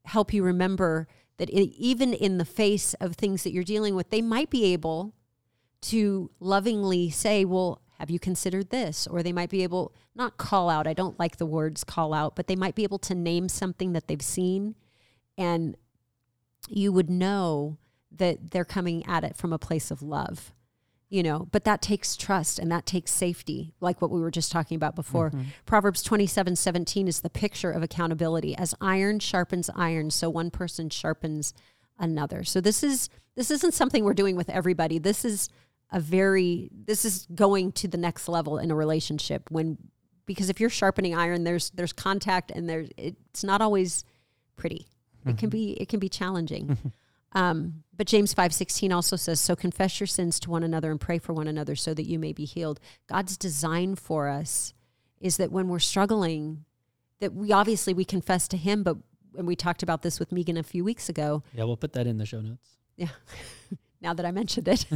help 0.05 0.33
you 0.33 0.42
remember 0.42 1.07
that 1.38 1.51
i 1.51 1.70
even 1.79 2.12
in 2.12 2.38
the 2.38 2.44
face 2.44 2.94
of 2.94 3.14
things 3.14 3.44
that 3.44 3.53
you're 3.53 3.64
dealing 3.64 3.94
with, 3.94 4.11
they 4.11 4.22
might 4.22 4.51
be 4.51 4.64
able 4.72 5.14
to 5.81 6.31
lovingly 6.40 7.11
say, 7.11 7.44
"Well, 7.44 7.81
have 7.98 8.11
you 8.11 8.18
considered 8.18 8.70
this?" 8.70 9.06
Or 9.06 9.22
they 9.22 9.32
might 9.32 9.50
be 9.50 9.62
able 9.62 9.94
not 10.14 10.37
call 10.37 10.68
out. 10.70 10.87
I 10.87 10.94
don't 10.94 11.18
like 11.18 11.37
the 11.37 11.46
words 11.46 11.84
call 11.84 12.14
out, 12.14 12.37
but 12.37 12.46
they 12.46 12.56
might 12.56 12.74
be 12.74 12.84
able 12.84 12.98
to 13.00 13.14
name 13.14 13.48
something 13.48 13.92
that 13.92 14.08
they've 14.08 14.22
seen, 14.22 14.74
and 15.37 15.76
you 16.68 16.92
would 16.92 17.11
know 17.11 17.78
that 18.11 18.50
they're 18.50 18.64
coming 18.64 19.06
at 19.06 19.24
it 19.24 19.37
from 19.37 19.52
a 19.52 19.58
place 19.58 19.90
of 19.90 20.02
love 20.02 20.52
you 21.08 21.22
know 21.22 21.48
but 21.50 21.64
that 21.64 21.80
takes 21.80 22.16
trust 22.16 22.58
and 22.58 22.70
that 22.70 22.87
takes 22.87 23.11
safety 23.11 23.74
like 23.80 24.00
what 24.02 24.11
we 24.11 24.20
were 24.20 24.30
just 24.30 24.52
talking 24.52 24.76
about 24.76 24.94
before. 24.94 25.30
Mm-hmm. 25.30 25.48
Proverbs 25.66 26.02
27 26.02 26.56
17 26.56 27.08
is 27.08 27.20
the 27.20 27.30
picture 27.30 27.70
of 27.70 27.82
accountability. 27.82 28.56
As 28.56 28.74
iron 28.80 29.18
sharpens 29.18 29.70
iron 29.74 30.11
so 30.11 30.28
one 30.28 30.50
person 30.50 30.90
sharpens 30.90 31.54
another. 31.98 32.44
So 32.44 32.61
this 32.61 32.82
is 32.82 33.08
this 33.37 33.50
isn't 33.50 33.74
something 33.74 34.04
we're 34.04 34.14
doing 34.14 34.37
with 34.37 34.50
everybody. 34.50 34.98
This 34.98 35.24
is 35.24 35.48
a 35.90 36.01
very 36.01 36.70
this 36.72 37.05
is 37.05 37.27
going 37.35 37.72
to 37.72 37.88
the 37.88 37.98
next 37.98 38.29
level 38.29 38.59
in 38.59 38.70
a 38.70 38.74
relationship 38.74 39.51
when 39.51 39.79
because 40.27 40.51
if 40.51 40.61
you're 40.61 40.70
sharpening 40.70 41.14
iron 41.14 41.44
there's 41.44 41.70
there's 41.70 41.92
contact 41.92 42.51
and 42.51 42.68
there's 42.68 42.88
it's 42.96 43.42
not 43.42 43.61
always 43.61 44.05
pretty 44.57 44.87
it 45.27 45.37
can 45.37 45.51
be 45.51 45.72
it 45.72 45.88
can 45.88 46.01
be 46.01 46.09
challenging 46.09 46.79
um, 47.33 47.85
but 47.96 48.07
James 48.07 48.33
five 48.33 48.55
sixteen 48.55 48.92
also 48.92 49.16
says, 49.16 49.40
"So 49.40 49.55
confess 49.55 50.01
your 50.01 50.07
sins 50.07 50.40
to 50.40 50.51
one 50.51 50.62
another 50.62 50.90
and 50.90 51.01
pray 51.01 51.18
for 51.18 51.33
one 51.33 51.48
another, 51.48 51.77
so 51.77 51.92
that 51.94 52.07
you 52.07 52.18
may 52.18 52.33
be 52.33 52.44
healed." 52.44 52.81
God's 53.07 53.37
design 53.37 53.96
for 53.96 54.29
us 54.29 54.72
is 55.20 55.37
that 55.37 55.53
when 55.53 55.68
we're 55.68 55.79
struggling, 55.79 56.64
that 57.20 57.35
we 57.35 57.53
obviously 57.53 57.92
we 57.92 58.05
confess 58.05 58.48
to 58.48 58.57
Him, 58.57 58.83
but 58.83 58.96
and 59.37 59.46
we 59.46 59.57
talked 59.57 59.83
about 59.83 60.03
this 60.03 60.18
with 60.18 60.33
Megan 60.33 60.57
a 60.57 60.62
few 60.62 60.85
weeks 60.85 61.09
ago. 61.09 61.42
Yeah, 61.53 61.64
we'll 61.64 61.77
put 61.77 61.92
that 61.92 62.07
in 62.07 62.16
the 62.18 62.27
show 62.27 62.40
notes. 62.40 62.79
Yeah. 62.96 63.09
now 64.00 64.14
that 64.14 64.24
I 64.24 64.30
mentioned 64.30 64.68
it. 64.68 64.87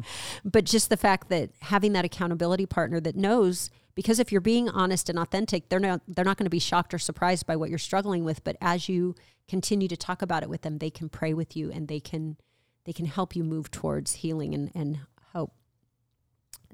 but 0.44 0.64
just 0.64 0.88
the 0.88 0.96
fact 0.96 1.28
that 1.28 1.50
having 1.60 1.92
that 1.92 2.04
accountability 2.04 2.66
partner 2.66 3.00
that 3.00 3.16
knows 3.16 3.70
because 3.94 4.18
if 4.18 4.32
you're 4.32 4.40
being 4.40 4.68
honest 4.68 5.08
and 5.08 5.18
authentic, 5.18 5.68
they're 5.68 5.78
not 5.80 6.00
they're 6.08 6.24
not 6.24 6.36
going 6.36 6.46
to 6.46 6.50
be 6.50 6.58
shocked 6.58 6.94
or 6.94 6.98
surprised 6.98 7.46
by 7.46 7.56
what 7.56 7.68
you're 7.68 7.78
struggling 7.78 8.24
with, 8.24 8.42
but 8.44 8.56
as 8.60 8.88
you 8.88 9.14
continue 9.48 9.88
to 9.88 9.96
talk 9.96 10.22
about 10.22 10.42
it 10.42 10.48
with 10.48 10.62
them, 10.62 10.78
they 10.78 10.90
can 10.90 11.08
pray 11.08 11.34
with 11.34 11.56
you 11.56 11.70
and 11.70 11.88
they 11.88 12.00
can 12.00 12.36
they 12.84 12.92
can 12.92 13.06
help 13.06 13.36
you 13.36 13.44
move 13.44 13.70
towards 13.70 14.14
healing 14.16 14.54
and, 14.54 14.70
and 14.74 15.00
hope. 15.32 15.52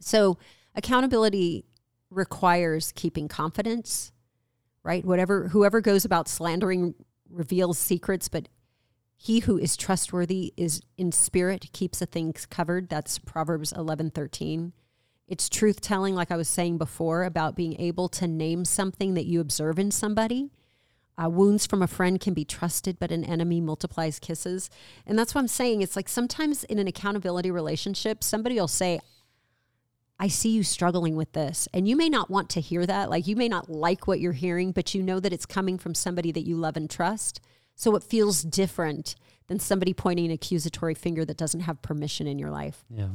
So 0.01 0.39
accountability 0.75 1.67
requires 2.11 2.93
keeping 2.93 3.29
confidence, 3.29 4.13
right? 4.83 5.05
Whatever 5.05 5.49
whoever 5.49 5.81
goes 5.81 6.05
about 6.05 6.29
slandering 6.29 6.95
reveals 7.29 7.79
secrets, 7.79 8.29
but 8.29 8.49
he 9.21 9.41
who 9.41 9.59
is 9.59 9.77
trustworthy 9.77 10.55
is 10.57 10.81
in 10.97 11.11
spirit 11.11 11.73
keeps 11.73 11.99
the 11.99 12.07
things 12.07 12.47
covered. 12.47 12.89
That's 12.89 13.19
Proverbs 13.19 13.73
eleven 13.73 14.11
thirteen. 14.11 14.73
It's 15.27 15.49
truth 15.49 15.83
telling, 15.83 16.15
like 16.15 16.31
I 16.31 16.37
was 16.37 16.49
saying 16.49 16.79
before, 16.79 17.25
about 17.25 17.57
being 17.57 17.79
able 17.81 18.09
to 18.11 18.27
name 18.27 18.65
something 18.65 19.13
that 19.15 19.27
you 19.27 19.41
observe 19.41 19.79
in 19.79 19.91
somebody. 19.91 20.51
Uh, 21.23 21.29
wounds 21.29 21.67
from 21.67 21.83
a 21.83 21.89
friend 21.89 22.21
can 22.21 22.33
be 22.33 22.45
trusted, 22.45 22.97
but 23.01 23.11
an 23.11 23.25
enemy 23.25 23.61
multiplies 23.61 24.21
kisses. 24.21 24.71
And 25.05 25.19
that's 25.19 25.35
what 25.35 25.41
I'm 25.41 25.49
saying. 25.49 25.83
It's 25.83 25.97
like 25.97 26.09
sometimes 26.09 26.63
in 26.65 26.79
an 26.79 26.87
accountability 26.87 27.51
relationship, 27.51 28.23
somebody 28.23 28.55
will 28.55 28.69
say, 28.69 29.01
I 30.19 30.29
see 30.29 30.51
you 30.51 30.63
struggling 30.63 31.17
with 31.17 31.33
this. 31.33 31.69
And 31.75 31.89
you 31.89 31.97
may 31.97 32.09
not 32.09 32.31
want 32.31 32.49
to 32.51 32.61
hear 32.61 32.87
that. 32.87 33.11
Like 33.11 33.27
you 33.27 33.35
may 33.35 33.49
not 33.49 33.69
like 33.69 34.07
what 34.07 34.21
you're 34.21 34.33
hearing, 34.33 34.71
but 34.71 34.95
you 34.95 35.03
know 35.03 35.19
that 35.21 35.33
it's 35.33 35.45
coming 35.45 35.77
from 35.77 35.95
somebody 35.95 36.31
that 36.33 36.47
you 36.47 36.57
love 36.57 36.77
and 36.77 36.89
trust. 36.89 37.41
So 37.79 37.95
it 37.95 38.03
feels 38.03 38.43
different 38.43 39.15
than 39.47 39.61
somebody 39.61 39.95
pointing 39.95 40.27
an 40.27 40.33
accusatory 40.33 40.95
finger 40.95 41.25
that 41.25 41.37
doesn't 41.37 41.61
have 41.61 41.81
permission 41.81 42.27
in 42.27 42.37
your 42.37 42.51
life. 42.51 42.85
Yeah. 42.91 43.11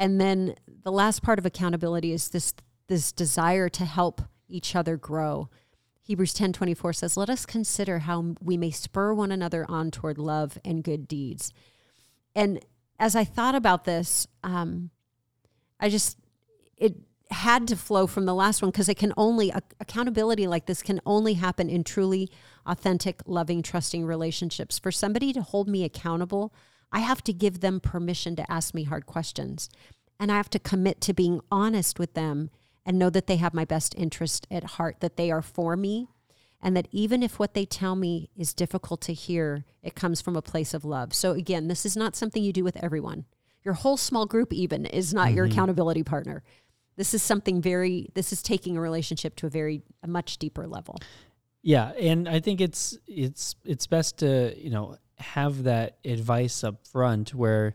And 0.00 0.18
then 0.18 0.54
the 0.82 0.90
last 0.90 1.22
part 1.22 1.38
of 1.38 1.44
accountability 1.44 2.12
is 2.12 2.30
this 2.30 2.54
this 2.86 3.12
desire 3.12 3.68
to 3.68 3.84
help 3.84 4.22
each 4.48 4.74
other 4.74 4.96
grow. 4.96 5.50
Hebrews 6.00 6.32
10:24 6.32 6.94
says, 6.94 7.18
"Let 7.18 7.28
us 7.28 7.44
consider 7.44 7.98
how 7.98 8.34
we 8.40 8.56
may 8.56 8.70
spur 8.70 9.12
one 9.12 9.30
another 9.30 9.70
on 9.70 9.90
toward 9.90 10.16
love 10.16 10.56
and 10.64 10.82
good 10.82 11.06
deeds." 11.06 11.52
And 12.34 12.64
as 12.98 13.14
I 13.14 13.24
thought 13.24 13.54
about 13.54 13.84
this, 13.84 14.26
um, 14.42 14.88
I 15.78 15.90
just 15.90 16.16
it 16.78 16.96
had 17.30 17.68
to 17.68 17.76
flow 17.76 18.06
from 18.06 18.24
the 18.24 18.34
last 18.34 18.62
one 18.62 18.70
because 18.70 18.88
it 18.88 18.96
can 18.96 19.12
only 19.16 19.52
accountability 19.80 20.46
like 20.46 20.66
this 20.66 20.82
can 20.82 21.00
only 21.04 21.34
happen 21.34 21.68
in 21.68 21.84
truly 21.84 22.30
authentic, 22.66 23.20
loving, 23.26 23.62
trusting 23.62 24.04
relationships. 24.04 24.78
For 24.78 24.90
somebody 24.90 25.32
to 25.32 25.42
hold 25.42 25.68
me 25.68 25.84
accountable, 25.84 26.54
I 26.90 27.00
have 27.00 27.22
to 27.24 27.32
give 27.32 27.60
them 27.60 27.80
permission 27.80 28.34
to 28.36 28.50
ask 28.50 28.74
me 28.74 28.84
hard 28.84 29.06
questions. 29.06 29.68
And 30.18 30.32
I 30.32 30.36
have 30.36 30.50
to 30.50 30.58
commit 30.58 31.00
to 31.02 31.12
being 31.12 31.40
honest 31.50 31.98
with 31.98 32.14
them 32.14 32.50
and 32.84 32.98
know 32.98 33.10
that 33.10 33.26
they 33.26 33.36
have 33.36 33.52
my 33.52 33.64
best 33.64 33.94
interest 33.96 34.46
at 34.50 34.64
heart, 34.64 35.00
that 35.00 35.16
they 35.16 35.30
are 35.30 35.42
for 35.42 35.76
me, 35.76 36.08
and 36.62 36.76
that 36.76 36.88
even 36.90 37.22
if 37.22 37.38
what 37.38 37.54
they 37.54 37.66
tell 37.66 37.94
me 37.94 38.30
is 38.36 38.54
difficult 38.54 39.00
to 39.02 39.12
hear, 39.12 39.64
it 39.82 39.94
comes 39.94 40.20
from 40.20 40.34
a 40.34 40.42
place 40.42 40.74
of 40.74 40.84
love. 40.84 41.14
So, 41.14 41.32
again, 41.32 41.68
this 41.68 41.84
is 41.86 41.96
not 41.96 42.16
something 42.16 42.42
you 42.42 42.52
do 42.52 42.64
with 42.64 42.82
everyone. 42.82 43.26
Your 43.62 43.74
whole 43.74 43.96
small 43.96 44.26
group, 44.26 44.52
even, 44.52 44.86
is 44.86 45.12
not 45.12 45.28
mm-hmm. 45.28 45.36
your 45.36 45.46
accountability 45.46 46.02
partner. 46.02 46.42
This 46.98 47.14
is 47.14 47.22
something 47.22 47.62
very, 47.62 48.10
this 48.12 48.32
is 48.32 48.42
taking 48.42 48.76
a 48.76 48.80
relationship 48.82 49.36
to 49.36 49.46
a 49.46 49.50
very, 49.50 49.82
a 50.02 50.08
much 50.08 50.36
deeper 50.36 50.66
level. 50.66 50.98
Yeah. 51.62 51.92
And 51.92 52.28
I 52.28 52.40
think 52.40 52.60
it's, 52.60 52.98
it's, 53.06 53.56
it's 53.64 53.86
best 53.86 54.18
to, 54.18 54.54
you 54.56 54.68
know, 54.68 54.96
have 55.16 55.62
that 55.62 55.98
advice 56.04 56.62
up 56.62 56.86
front 56.86 57.34
where 57.34 57.74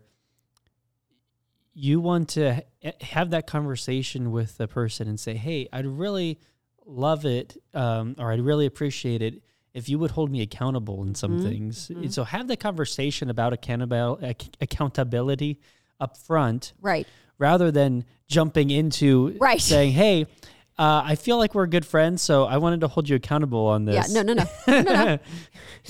you 1.74 2.00
want 2.00 2.30
to 2.30 2.64
have 3.02 3.32
that 3.32 3.48
conversation 3.48 4.32
with 4.32 4.58
the 4.58 4.68
person 4.68 5.08
and 5.08 5.20
say, 5.20 5.36
"Hey, 5.36 5.68
I'd 5.74 5.86
really 5.86 6.40
love 6.86 7.26
it, 7.26 7.58
um, 7.74 8.16
or 8.20 8.32
I'd 8.32 8.42
really 8.42 8.66
appreciate 8.66 9.22
it 9.22 9.42
if 9.74 9.90
you 9.90 9.98
would 9.98 10.12
hold 10.12 10.32
me 10.32 10.42
accountable 10.42 11.04
in 11.04 11.16
some 11.16 11.38
mm-hmm. 11.40 11.48
things." 11.48 11.90
Mm-hmm. 11.90 12.10
So 12.10 12.24
have 12.24 12.48
the 12.48 12.58
conversation 12.58 13.30
about 13.30 13.54
accountability, 13.54 14.36
accountability 14.62 15.60
up 16.00 16.18
front, 16.18 16.74
right? 16.82 17.08
Rather 17.38 17.72
than 17.72 18.06
jumping 18.28 18.70
into 18.70 19.38
right. 19.40 19.62
saying, 19.62 19.94
"Hey." 19.94 20.28
Uh, 20.76 21.04
I 21.06 21.14
feel 21.14 21.38
like 21.38 21.54
we're 21.54 21.68
good 21.68 21.86
friends, 21.86 22.24
so 22.24 22.46
I 22.46 22.58
wanted 22.58 22.82
to 22.82 22.88
hold 22.88 23.08
you 23.08 23.16
accountable 23.16 23.68
on 23.68 23.86
this. 23.86 24.12
Yeah, 24.12 24.24
no, 24.24 24.34
no, 24.34 24.44
no, 24.44 24.48
no, 24.82 24.82
no. 24.82 25.20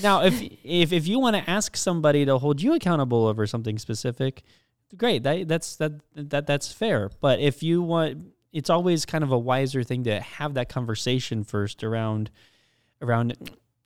now, 0.02 0.24
if 0.24 0.42
if 0.62 0.92
if 0.92 1.08
you 1.08 1.18
want 1.18 1.36
to 1.36 1.50
ask 1.50 1.74
somebody 1.74 2.26
to 2.26 2.36
hold 2.36 2.60
you 2.60 2.74
accountable 2.74 3.26
over 3.26 3.46
something 3.46 3.78
specific, 3.78 4.42
great. 4.94 5.22
That 5.22 5.48
that's 5.48 5.76
that 5.76 5.92
that 6.14 6.46
that's 6.46 6.70
fair. 6.70 7.10
But 7.20 7.40
if 7.40 7.62
you 7.62 7.80
want, 7.80 8.18
it's 8.52 8.70
always 8.70 9.06
kind 9.06 9.24
of 9.24 9.32
a 9.32 9.38
wiser 9.38 9.82
thing 9.82 10.04
to 10.04 10.20
have 10.20 10.54
that 10.54 10.68
conversation 10.68 11.44
first 11.44 11.82
around 11.82 12.30
around 13.00 13.36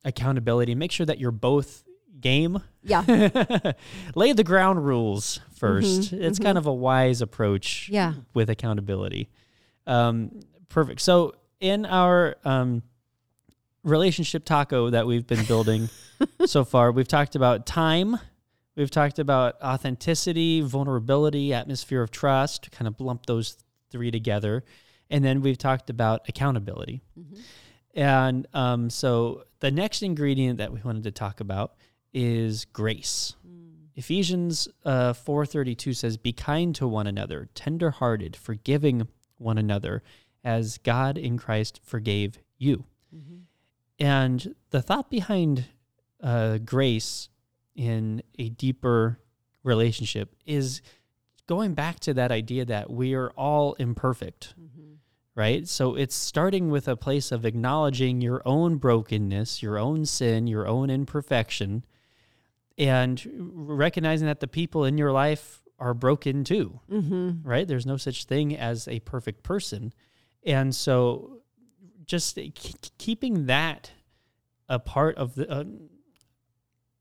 accountability. 0.05 0.75
Make 0.75 0.93
sure 0.93 1.07
that 1.07 1.19
you're 1.19 1.31
both 1.31 1.85
game. 2.21 2.63
Yeah. 2.83 3.03
Lay 4.15 4.33
the 4.33 4.45
ground 4.45 4.85
rules 4.85 5.41
1st 5.61 5.83
mm-hmm, 5.83 6.23
it's 6.23 6.39
mm-hmm. 6.39 6.45
kind 6.45 6.59
of 6.59 6.67
a 6.67 6.73
wise 6.73 7.21
approach. 7.21 7.89
Yeah. 7.91 8.15
With 8.35 8.51
accountability. 8.51 9.29
Um, 9.87 10.41
perfect. 10.69 11.01
So 11.01 11.35
in 11.61 11.87
our 11.87 12.37
um, 12.45 12.83
relationship 13.83 14.45
taco 14.45 14.91
that 14.91 15.07
we've 15.07 15.27
been 15.27 15.45
building 15.45 15.89
so 16.47 16.65
far, 16.65 16.93
we've 16.93 17.09
talked 17.09 17.37
about 17.37 17.67
time 17.67 18.19
We've 18.79 18.89
talked 18.89 19.19
about 19.19 19.61
authenticity, 19.61 20.61
vulnerability, 20.61 21.53
atmosphere 21.53 22.01
of 22.01 22.13
trust, 22.13 22.71
kind 22.71 22.87
of 22.87 23.01
lump 23.01 23.27
those 23.27 23.57
three 23.91 24.13
together. 24.13 24.63
And 25.11 25.25
then 25.25 25.43
we've 25.43 25.59
talked 25.59 25.91
about 25.91 26.29
accountability. 26.29 27.03
Mm-hmm. 27.19 27.41
And 27.95 28.47
um, 28.55 28.89
so 28.89 29.43
the 29.59 29.73
next 29.73 30.03
ingredient 30.03 30.59
that 30.59 30.73
we 30.73 30.81
wanted 30.81 31.03
to 31.03 31.11
talk 31.11 31.41
about 31.41 31.73
is 32.13 32.65
grace. 32.67 33.35
Mm. 33.47 33.69
Ephesians 33.95 34.69
uh, 34.85 35.13
4:32 35.13 35.95
says, 35.95 36.17
"Be 36.17 36.33
kind 36.33 36.75
to 36.77 36.87
one 36.87 37.07
another, 37.07 37.49
tender-hearted, 37.55 38.37
forgiving 38.37 39.09
one 39.39 39.59
another, 39.59 40.03
as 40.45 40.79
God 40.79 41.19
in 41.19 41.37
Christ 41.37 41.81
forgave 41.83 42.39
you." 42.59 42.85
Mm-hmm. 43.15 43.39
And 43.99 44.55
the 44.71 44.81
thought 44.81 45.11
behind 45.11 45.67
uh, 46.23 46.59
grace 46.59 47.29
in 47.75 48.23
a 48.39 48.49
deeper 48.51 49.19
relationship 49.63 50.35
is 50.47 50.81
going 51.47 51.75
back 51.75 52.01
to 52.01 52.15
that 52.15 52.31
idea 52.31 52.65
that 52.65 52.91
we 52.91 53.15
are 53.15 53.31
all 53.31 53.75
imperfect. 53.75 54.55
Mm-hmm. 54.61 54.93
Right? 55.35 55.69
So 55.69 55.95
it's 55.95 56.17
starting 56.17 56.69
with 56.71 56.89
a 56.89 56.97
place 56.97 57.31
of 57.31 57.45
acknowledging 57.45 58.21
your 58.21 58.43
own 58.45 58.77
brokenness, 58.77 59.63
your 59.63 59.79
own 59.79 60.05
sin, 60.05 60.49
your 60.49 60.67
own 60.67 60.91
imperfection, 60.91 61.85
and 62.79 63.21
recognizing 63.27 64.27
that 64.29 64.41
the 64.41 64.47
people 64.47 64.85
in 64.85 64.97
your 64.97 65.13
life 65.13 65.63
are 65.79 65.95
broken 65.95 66.45
too. 66.45 66.81
Mm-hmm. 66.91 67.47
Right? 67.47 67.67
There's 67.67 67.87
no 67.87 67.97
such 67.97 68.25
thing 68.25 68.57
as 68.57 68.89
a 68.89 69.01
perfect 69.01 69.43
person. 69.43 69.93
And 70.45 70.75
so 70.75 71.41
just 72.07 72.39
keeping 72.99 73.47
that 73.47 73.91
a 74.69 74.79
part 74.79 75.17
of 75.17 75.35
the 75.35 75.51
uh, 75.51 75.65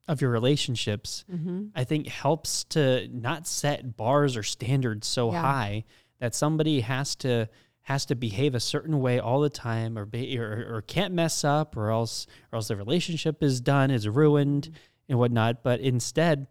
of 0.08 0.22
your 0.22 0.32
relationships, 0.32 1.26
mm-hmm. 1.32 1.66
I 1.76 1.84
think 1.84 2.08
helps 2.08 2.64
to 2.66 3.10
not 3.10 3.46
set 3.46 3.98
bars 3.98 4.38
or 4.38 4.44
standards 4.44 5.06
so 5.06 5.32
yeah. 5.32 5.42
high 5.42 5.84
that 6.20 6.34
somebody 6.34 6.82
has 6.82 7.16
to 7.18 7.50
has 7.82 8.06
to 8.06 8.16
behave 8.16 8.56
a 8.56 8.60
certain 8.60 9.00
way 9.00 9.20
all 9.20 9.40
the 9.40 9.50
time 9.50 9.98
or 9.98 10.06
be, 10.06 10.38
or, 10.38 10.76
or 10.76 10.82
can't 10.82 11.14
mess 11.14 11.44
up 11.44 11.78
or 11.78 11.90
else 11.90 12.28
or 12.52 12.58
else 12.58 12.68
the 12.70 12.76
relationship 12.76 13.42
is 13.44 13.62
done 13.62 13.92
is 13.92 14.08
ruined 14.08 14.64
mm-hmm. 14.64 14.76
And 15.10 15.18
whatnot 15.18 15.64
but 15.64 15.80
instead 15.80 16.48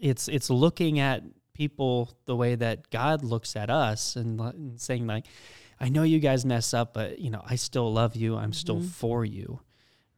it's 0.00 0.28
it's 0.28 0.50
looking 0.50 0.98
at 0.98 1.22
people 1.54 2.10
the 2.26 2.36
way 2.36 2.54
that 2.54 2.90
god 2.90 3.22
looks 3.22 3.56
at 3.56 3.70
us 3.70 4.16
and, 4.16 4.40
and 4.40 4.80
saying 4.80 5.06
like 5.06 5.26
i 5.80 5.88
know 5.88 6.02
you 6.02 6.18
guys 6.18 6.44
mess 6.44 6.74
up 6.74 6.94
but 6.94 7.18
you 7.18 7.30
know 7.30 7.42
i 7.46 7.56
still 7.56 7.92
love 7.92 8.16
you 8.16 8.36
i'm 8.36 8.44
mm-hmm. 8.44 8.52
still 8.52 8.80
for 8.80 9.24
you 9.24 9.60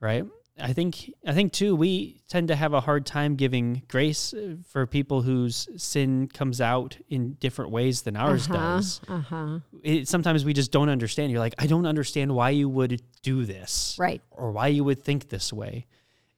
right 0.01 0.25
I 0.59 0.73
think 0.73 1.13
I 1.27 1.35
think 1.35 1.53
too 1.53 1.77
we 1.77 2.23
tend 2.29 2.49
to 2.49 2.57
have 2.57 2.73
a 2.73 2.81
hard 2.81 3.05
time 3.05 3.37
giving 3.37 3.83
grace 3.89 4.33
uh, 4.33 4.57
for 4.69 4.87
people 4.87 5.23
whose 5.23 5.69
sin 5.77 6.29
comes 6.29 6.61
out 6.61 6.97
in 7.09 7.35
different 7.35 7.73
ways 7.73 8.03
than 8.03 8.17
ours 8.17 8.49
uh-huh, 8.49 8.57
does. 8.57 9.01
Uh-huh. 9.07 9.59
It, 9.83 10.09
sometimes 10.09 10.45
we 10.45 10.55
just 10.55 10.73
don't 10.73 10.89
understand. 10.89 11.31
You're 11.31 11.41
like, 11.41 11.55
I 11.59 11.67
don't 11.67 11.87
understand 11.87 12.35
why 12.35 12.51
you 12.51 12.69
would 12.71 13.03
do 13.23 13.45
this, 13.45 13.97
right? 13.99 14.23
Or 14.31 14.51
why 14.51 14.69
you 14.69 14.83
would 14.85 15.03
think 15.03 15.29
this 15.29 15.53
way. 15.53 15.87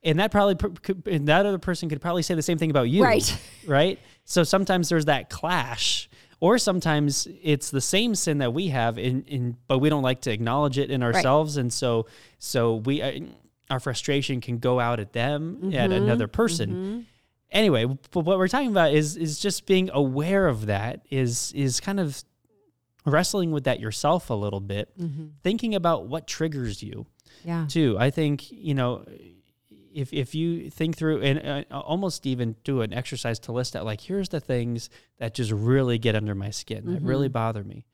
And 0.02 0.20
that 0.20 0.30
probably 0.30 0.54
could, 0.54 1.06
and 1.06 1.26
that 1.28 1.44
other 1.44 1.58
person 1.58 1.88
could 1.88 2.00
probably 2.00 2.22
say 2.22 2.34
the 2.34 2.42
same 2.42 2.58
thing 2.58 2.70
about 2.70 2.88
you, 2.88 3.02
right? 3.02 3.38
Right. 3.66 3.98
So 4.24 4.44
sometimes 4.44 4.88
there's 4.88 5.06
that 5.06 5.28
clash, 5.30 6.08
or 6.40 6.58
sometimes 6.58 7.26
it's 7.42 7.70
the 7.70 7.80
same 7.80 8.14
sin 8.14 8.38
that 8.38 8.54
we 8.54 8.68
have, 8.68 8.98
in, 8.98 9.24
in 9.24 9.56
but 9.66 9.78
we 9.78 9.88
don't 9.88 10.02
like 10.02 10.20
to 10.22 10.30
acknowledge 10.30 10.78
it 10.78 10.90
in 10.90 11.02
ourselves, 11.02 11.56
right. 11.56 11.62
and 11.62 11.72
so 11.72 12.06
so 12.38 12.76
we. 12.76 13.02
Uh, 13.02 13.20
our 13.70 13.80
frustration 13.80 14.40
can 14.40 14.58
go 14.58 14.80
out 14.80 14.98
at 14.98 15.12
them 15.12 15.58
mm-hmm, 15.60 15.74
at 15.74 15.92
another 15.92 16.26
person. 16.26 16.70
Mm-hmm. 16.70 17.00
Anyway, 17.50 17.84
but 17.84 18.20
what 18.20 18.38
we're 18.38 18.48
talking 18.48 18.70
about 18.70 18.92
is 18.92 19.16
is 19.16 19.38
just 19.38 19.66
being 19.66 19.90
aware 19.92 20.46
of 20.46 20.66
that 20.66 21.00
is 21.10 21.52
is 21.52 21.80
kind 21.80 22.00
of 22.00 22.22
wrestling 23.06 23.50
with 23.50 23.64
that 23.64 23.80
yourself 23.80 24.30
a 24.30 24.34
little 24.34 24.60
bit, 24.60 24.90
mm-hmm. 24.98 25.28
thinking 25.42 25.74
about 25.74 26.06
what 26.06 26.26
triggers 26.26 26.82
you. 26.82 27.06
Yeah. 27.44 27.66
Too. 27.68 27.96
I 27.98 28.10
think, 28.10 28.50
you 28.50 28.74
know, 28.74 29.04
if 29.92 30.12
if 30.12 30.34
you 30.34 30.70
think 30.70 30.96
through 30.96 31.20
and 31.22 31.66
uh, 31.70 31.80
almost 31.80 32.26
even 32.26 32.56
do 32.64 32.82
an 32.82 32.92
exercise 32.92 33.38
to 33.40 33.52
list 33.52 33.76
out 33.76 33.84
like 33.84 34.00
here's 34.00 34.28
the 34.28 34.40
things 34.40 34.90
that 35.18 35.34
just 35.34 35.50
really 35.50 35.98
get 35.98 36.14
under 36.14 36.34
my 36.34 36.50
skin 36.50 36.92
that 36.92 37.02
really 37.02 37.28
mm-hmm. 37.28 37.32
bother 37.32 37.64
me. 37.64 37.86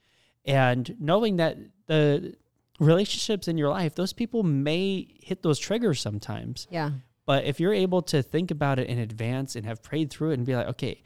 And 0.44 0.94
knowing 1.00 1.36
that 1.36 1.56
the 1.86 2.34
relationships 2.78 3.48
in 3.48 3.56
your 3.56 3.68
life, 3.70 3.94
those 3.94 4.12
people 4.12 4.42
may 4.42 5.08
hit 5.22 5.42
those 5.42 5.58
triggers 5.58 6.00
sometimes. 6.00 6.66
Yeah. 6.70 6.90
But 7.26 7.44
if 7.44 7.60
you're 7.60 7.72
able 7.72 8.02
to 8.02 8.22
think 8.22 8.50
about 8.50 8.78
it 8.78 8.88
in 8.88 8.98
advance 8.98 9.56
and 9.56 9.64
have 9.64 9.82
prayed 9.82 10.10
through 10.10 10.32
it 10.32 10.34
and 10.34 10.46
be 10.46 10.54
like, 10.54 10.68
okay, 10.68 11.02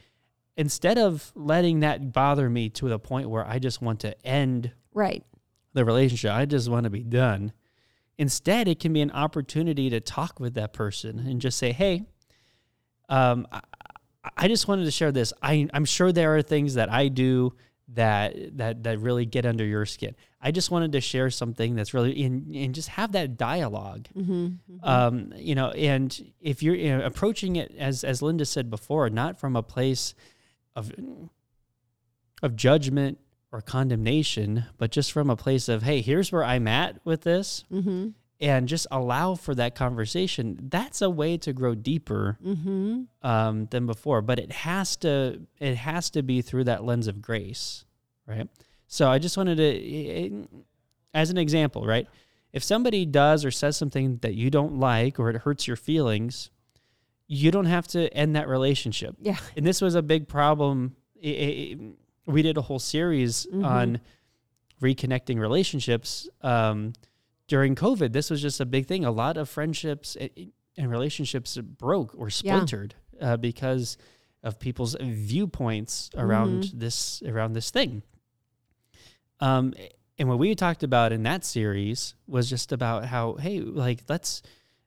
instead 0.57 0.99
of 0.99 1.31
letting 1.35 1.81
that 1.81 2.13
bother 2.13 2.51
me 2.51 2.69
to 2.71 2.89
the 2.89 2.99
point 2.99 3.31
where 3.31 3.47
I 3.47 3.59
just 3.59 3.81
want 3.81 4.01
to 4.01 4.27
end 4.27 4.73
right 4.93 5.25
the 5.75 5.85
relationship, 5.85 6.33
I 6.33 6.45
just 6.47 6.69
want 6.69 6.85
to 6.85 6.91
be 6.91 7.05
done. 7.05 7.53
Instead, 8.19 8.67
it 8.69 8.81
can 8.81 8.93
be 8.93 9.01
an 9.01 9.13
opportunity 9.13 9.89
to 9.91 10.01
talk 10.01 10.41
with 10.41 10.55
that 10.55 10.73
person 10.73 11.21
and 11.21 11.41
just 11.41 11.57
say, 11.57 11.73
hey, 11.73 12.05
um, 13.09 13.47
I, 13.51 13.61
I 14.37 14.49
just 14.49 14.69
wanted 14.69 14.85
to 14.85 14.91
share 14.91 15.13
this. 15.13 15.33
I, 15.41 15.69
I'm 15.73 15.85
sure 15.85 16.13
there 16.13 16.37
are 16.37 16.43
things 16.43 16.75
that 16.75 16.91
I 16.93 17.09
do 17.09 17.55
that 17.95 18.59
that 18.59 18.83
that 18.83 18.99
really 18.99 19.25
get 19.25 19.47
under 19.47 19.65
your 19.65 19.87
skin. 19.87 20.15
I 20.41 20.51
just 20.51 20.71
wanted 20.71 20.93
to 20.93 21.01
share 21.01 21.31
something 21.31 21.75
that's 21.75 21.95
really 21.95 22.13
in 22.13 22.53
and 22.55 22.75
just 22.75 22.91
have 22.91 23.13
that 23.13 23.37
dialog 23.37 24.05
mm-hmm, 24.17 24.33
mm-hmm. 24.33 24.79
Um, 24.83 25.33
you 25.37 25.55
know, 25.55 25.71
and 25.71 26.33
if 26.41 26.63
you're 26.63 26.75
you 26.75 26.97
know, 26.97 27.05
approaching 27.05 27.57
it 27.57 27.75
as 27.79 28.05
as 28.05 28.21
Linda 28.21 28.45
said 28.45 28.69
before, 28.69 29.09
not 29.09 29.41
from 29.41 29.57
a 29.57 29.63
place 29.63 30.15
of 30.77 30.93
of 32.43 32.57
judgment 32.57 33.19
or 33.53 33.61
condemnation, 33.61 34.65
but 34.77 34.91
just 34.91 35.11
from 35.13 35.31
a 35.31 35.37
place 35.37 35.69
of, 35.69 35.83
hey, 35.83 36.01
here's 36.03 36.31
where 36.31 36.45
I'm 36.45 36.69
at 36.69 37.01
with 37.05 37.23
this, 37.23 37.65
mm-hmm. 37.73 38.09
and 38.41 38.69
just 38.69 38.87
allow 38.91 39.35
for 39.35 39.55
that 39.55 39.75
conversation. 39.75 40.59
That's 40.71 41.01
a 41.01 41.09
way 41.11 41.39
to 41.39 41.53
grow 41.53 41.75
deeper 41.75 42.39
Mm-hmm. 42.45 43.03
um, 43.29 43.67
than 43.71 43.87
before, 43.87 44.21
but 44.23 44.39
it 44.39 44.53
has 44.53 44.97
to 44.99 45.41
it 45.59 45.77
has 45.77 46.11
to 46.11 46.23
be 46.23 46.43
through 46.43 46.65
that 46.65 46.85
lens 46.85 47.07
of 47.07 47.23
grace, 47.23 47.85
right? 48.27 48.49
So 48.87 49.09
I 49.11 49.19
just 49.19 49.37
wanted 49.37 49.57
to, 49.57 50.47
as 51.15 51.31
an 51.31 51.39
example, 51.39 51.87
right? 51.87 52.07
If 52.53 52.65
somebody 52.65 53.05
does 53.05 53.45
or 53.45 53.51
says 53.51 53.77
something 53.77 54.19
that 54.23 54.35
you 54.35 54.51
don't 54.51 54.79
like 54.79 55.19
or 55.19 55.29
it 55.31 55.37
hurts 55.37 55.67
your 55.67 55.77
feelings, 55.77 56.51
you 57.27 57.51
don't 57.51 57.67
have 57.67 57.87
to 57.89 58.13
end 58.15 58.37
that 58.37 58.49
relationship. 58.49 59.15
Yeah. 59.21 59.37
And 59.57 59.67
this 59.67 59.83
was 59.83 59.95
a 59.95 60.01
big 60.03 60.29
problem. 60.29 60.97
I- 61.23 61.29
I- 61.29 61.31
I- 61.31 61.93
we 62.29 62.43
did 62.43 62.57
a 62.57 62.63
whole 62.63 62.79
series 62.79 63.47
Mhm. 63.53 63.65
on 63.65 64.01
reconnecting 64.81 65.39
relationships 65.41 66.29
um, 66.43 66.93
during 67.49 67.75
COVID. 67.75 68.13
This 68.13 68.31
was 68.31 68.41
just 68.43 68.61
a 68.61 68.67
big 68.67 68.87
thing. 68.87 69.05
A 69.05 69.11
lot 69.11 69.37
of 69.37 69.49
friendships 69.49 70.17
and 70.77 70.91
relationships 70.91 71.57
broke 71.57 72.15
or 72.17 72.31
splintered 72.31 72.95
uh, 73.21 73.37
because 73.37 73.97
of 74.45 74.61
people's 74.61 74.95
viewpoints 75.01 76.11
around 76.17 76.63
Mhm. 76.65 76.79
this 76.79 77.23
around 77.27 77.55
this 77.55 77.71
thing. 77.73 78.03
Um, 79.41 79.75
and 80.19 80.29
what 80.29 80.39
we 80.39 80.55
talked 80.55 80.83
about 80.83 81.13
in 81.13 81.23
that 81.25 81.45
series 81.45 82.15
was 82.27 82.49
just 82.49 82.71
about 82.73 83.05
how 83.07 83.35
hey, 83.35 83.61
like 83.61 84.05
let's 84.09 84.43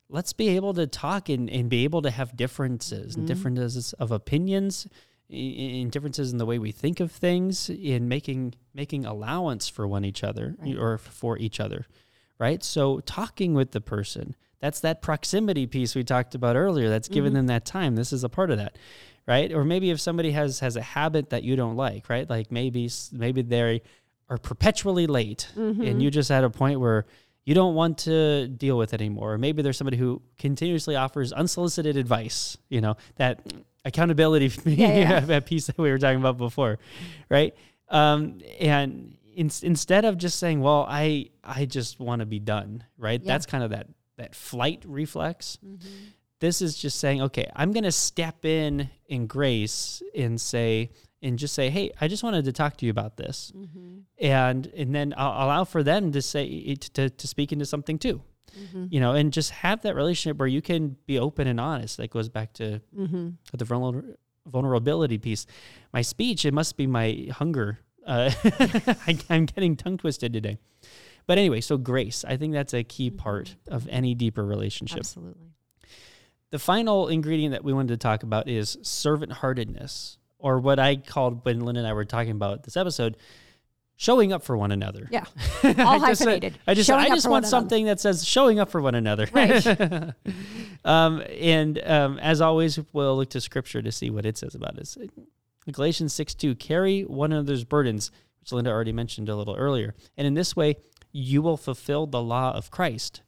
let's 0.10 0.34
be 0.34 0.50
able 0.50 0.74
to 0.74 0.86
talk 0.88 1.30
and, 1.30 1.50
and 1.50 1.70
be 1.70 1.86
able 1.86 2.02
to 2.02 2.12
have 2.12 2.36
differences 2.36 3.16
and 3.16 3.24
Mhm. 3.24 3.28
differences 3.28 3.94
of 3.94 4.12
opinions 4.12 4.88
in 5.32 5.90
differences 5.90 6.32
in 6.32 6.38
the 6.38 6.46
way 6.46 6.60
we 6.60 6.72
think 6.72 7.00
of 7.00 7.12
things 7.12 7.70
in 7.70 8.08
making 8.08 8.54
making 8.74 9.06
allowance 9.06 9.68
for 9.70 9.88
one 9.88 10.04
each 10.06 10.24
other 10.24 10.56
Right. 10.60 10.78
or 10.78 10.98
for 10.98 11.38
each 11.38 11.60
other 11.60 11.86
right 12.38 12.62
so 12.64 13.00
talking 13.02 13.54
with 13.54 13.72
the 13.72 13.82
person 13.82 14.36
that's 14.60 14.80
that 14.82 15.02
proximity 15.02 15.66
piece 15.68 15.96
we 15.96 16.04
talked 16.04 16.36
about 16.36 16.56
earlier 16.56 16.90
that's 16.90 17.08
giving 17.08 17.32
Mhm. 17.32 17.36
them 17.36 17.48
that 17.48 17.66
time 17.66 17.96
this 17.96 18.12
is 18.12 18.24
a 18.24 18.30
part 18.30 18.52
of 18.52 18.58
that 18.58 18.76
right 19.28 19.54
or 19.54 19.64
maybe 19.64 19.90
if 19.90 20.02
somebody 20.02 20.32
has 20.32 20.60
has 20.60 20.76
a 20.76 20.82
habit 20.82 21.30
that 21.30 21.44
you 21.44 21.56
don't 21.56 21.76
like 21.78 22.10
right 22.10 22.30
like 22.30 22.52
maybe 22.52 22.90
maybe 23.14 23.42
they 23.42 23.82
are 24.30 24.38
perpetually 24.38 25.08
late 25.08 25.48
Mhm. 25.56 25.88
and 25.90 26.04
you 26.04 26.12
just 26.12 26.30
at 26.32 26.44
a 26.44 26.50
point 26.50 26.80
where 26.80 27.06
you 27.46 27.56
don't 27.56 27.76
want 27.76 27.98
to 28.00 28.48
deal 28.48 28.78
with 28.78 28.94
it 28.94 29.02
anymore. 29.02 29.34
Or 29.34 29.38
maybe 29.38 29.62
there's 29.62 29.78
somebody 29.78 29.98
who 29.98 30.22
continuously 30.38 30.96
offers 30.96 31.34
unsolicited 31.34 31.98
advice, 31.98 32.58
you 32.70 32.82
know, 32.82 32.98
that 33.16 33.42
accountability 33.84 34.52
Yeah, 34.66 34.96
yeah. 34.96 35.20
that 35.32 35.46
piece 35.46 35.68
that 35.68 35.78
we 35.78 35.90
were 35.90 35.98
talking 35.98 36.20
about 36.20 36.38
before, 36.38 36.80
right? 37.30 37.56
Um, 37.90 38.40
and 38.60 39.18
in, 39.34 39.50
instead 39.64 40.06
of 40.06 40.18
just 40.18 40.40
saying, 40.40 40.62
well, 40.62 40.86
I, 40.88 41.30
I 41.44 41.66
just 41.66 42.00
want 42.00 42.20
to 42.20 42.26
be 42.26 42.40
done, 42.40 42.84
right? 42.98 43.22
Yeah. 43.22 43.28
That's 43.28 43.46
kind 43.46 43.64
of 43.64 43.72
that, 43.72 43.88
that 44.18 44.36
flight 44.36 44.84
reflex. 44.86 45.58
Mhm. 45.66 45.82
This 46.40 46.62
is 46.62 46.76
just 46.76 47.00
saying, 47.00 47.22
okay, 47.22 47.48
I'm 47.56 47.72
going 47.72 47.84
to 47.84 47.92
step 47.92 48.46
in 48.46 48.90
in 49.08 49.28
grace 49.28 50.02
and 50.16 50.42
say, 50.42 50.90
and 51.22 51.38
just 51.40 51.54
say, 51.54 51.70
hey, 51.70 51.92
I 52.02 52.08
just 52.08 52.24
wanted 52.24 52.46
to 52.46 52.52
talk 52.52 52.78
to 52.78 52.86
you 52.86 52.92
about 52.92 53.18
this. 53.18 53.52
Mhm. 53.56 54.02
and 54.20 54.68
and 54.68 54.94
then 54.96 55.14
I'll 55.18 55.46
allow 55.48 55.64
for 55.64 55.84
them 55.84 56.12
to 56.14 56.22
say 56.22 56.76
to, 56.76 57.10
to 57.10 57.28
speak 57.28 57.52
into 57.52 57.66
something 57.66 57.98
too. 58.00 58.22
Mhm. 58.52 58.90
you 58.92 59.00
know 59.00 59.14
and 59.14 59.32
just 59.32 59.52
have 59.52 59.82
that 59.84 59.96
relationship 59.96 60.38
where 60.38 60.48
you 60.48 60.62
can 60.62 60.98
be 61.06 61.18
open 61.18 61.48
and 61.48 61.58
honest. 61.60 61.96
That 61.98 62.10
goes 62.10 62.28
back 62.28 62.52
to 62.54 62.82
Mhm. 62.98 63.36
the 63.54 63.64
vulner- 63.66 64.16
vulnerability 64.46 65.18
piece. 65.18 65.46
My 65.94 66.02
speech 66.02 66.44
it 66.44 66.54
must 66.54 66.76
be 66.76 66.86
my 66.86 67.28
hunger. 67.32 67.80
Uh, 68.06 68.30
I, 69.08 69.18
i'm 69.30 69.46
getting 69.46 69.78
tongue 69.78 69.98
twisted 69.98 70.34
today. 70.34 70.58
But 71.28 71.38
anyway 71.38 71.62
so 71.62 71.78
grace 71.78 72.26
i 72.28 72.36
think 72.36 72.52
that's 72.54 72.74
a 72.74 72.84
key 72.84 73.10
part 73.12 73.56
of 73.68 73.88
any 73.90 74.16
deeper 74.16 74.44
relationship. 74.46 75.00
Absolutely. 75.00 75.52
the 76.50 76.60
final 76.60 77.08
ingredient 77.08 77.54
that 77.54 77.64
we 77.64 77.72
wanted 77.72 77.90
to 77.94 77.98
talk 77.98 78.24
about 78.24 78.50
is 78.50 78.78
servant 78.82 79.32
heartedness, 79.32 80.18
or 80.42 80.60
what 80.60 80.80
I 80.80 80.96
called 80.98 81.46
when 81.46 81.62
Lynn 81.62 81.78
and 81.78 81.88
I 81.88 81.94
were 81.94 82.06
talking 82.06 82.32
about 82.32 82.64
this 82.64 82.76
episode, 82.76 83.18
showing 83.96 84.34
up 84.34 84.44
for 84.44 84.58
one 84.58 84.72
another. 84.72 85.08
Yeah. 85.12 85.26
I 85.64 85.84
All 85.84 86.00
just 86.00 86.24
hyphenated. 86.24 86.58
I 86.68 86.74
just, 86.74 86.88
Showing 86.88 87.06
I 87.06 87.10
just 87.10 87.26
want 87.26 87.32
one 87.32 87.38
another. 87.44 87.50
something 87.50 87.86
that 87.86 88.00
says 88.00 88.28
showing 88.28 88.60
up 88.60 88.70
for 88.70 88.82
one 88.82 88.96
another. 88.96 89.28
Right. 89.32 89.66
um, 90.86 91.22
and 91.40 91.82
um, 91.86 92.20
as 92.20 92.42
always, 92.42 92.80
we'll 92.94 93.16
look 93.16 93.30
to 93.30 93.42
scripture 93.42 93.82
to 93.82 93.92
see 93.92 94.10
what 94.10 94.26
it 94.26 94.38
says 94.38 94.56
about 94.56 94.76
this. 94.76 94.98
Galatians 95.72 96.14
6 96.14 96.34
2, 96.34 96.56
carry 96.56 97.04
one 97.04 97.32
another's 97.32 97.64
burdens, 97.64 98.12
which 98.40 98.52
Linda 98.52 98.72
already 98.72 98.92
mentioned 98.92 99.30
a 99.30 99.36
little 99.36 99.56
earlier. 99.56 99.94
And 100.18 100.26
in 100.26 100.34
this 100.34 100.56
way, 100.56 100.78
you 101.12 101.42
will 101.42 101.58
fulfill 101.58 102.08
the 102.08 102.22
law 102.22 102.52
of 102.54 102.72
Christ. 102.72 103.22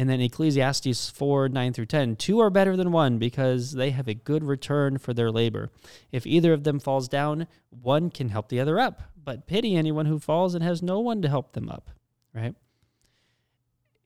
And 0.00 0.08
then 0.08 0.22
Ecclesiastes 0.22 1.10
4 1.10 1.50
9 1.50 1.72
through 1.74 1.84
10, 1.84 2.16
two 2.16 2.40
are 2.40 2.48
better 2.48 2.74
than 2.74 2.90
one 2.90 3.18
because 3.18 3.72
they 3.72 3.90
have 3.90 4.08
a 4.08 4.14
good 4.14 4.42
return 4.42 4.96
for 4.96 5.12
their 5.12 5.30
labor. 5.30 5.68
If 6.10 6.26
either 6.26 6.54
of 6.54 6.64
them 6.64 6.78
falls 6.80 7.06
down, 7.06 7.46
one 7.68 8.08
can 8.08 8.30
help 8.30 8.48
the 8.48 8.60
other 8.60 8.80
up. 8.80 9.02
But 9.22 9.46
pity 9.46 9.76
anyone 9.76 10.06
who 10.06 10.18
falls 10.18 10.54
and 10.54 10.64
has 10.64 10.80
no 10.82 11.00
one 11.00 11.20
to 11.20 11.28
help 11.28 11.52
them 11.52 11.68
up, 11.68 11.90
right? 12.34 12.54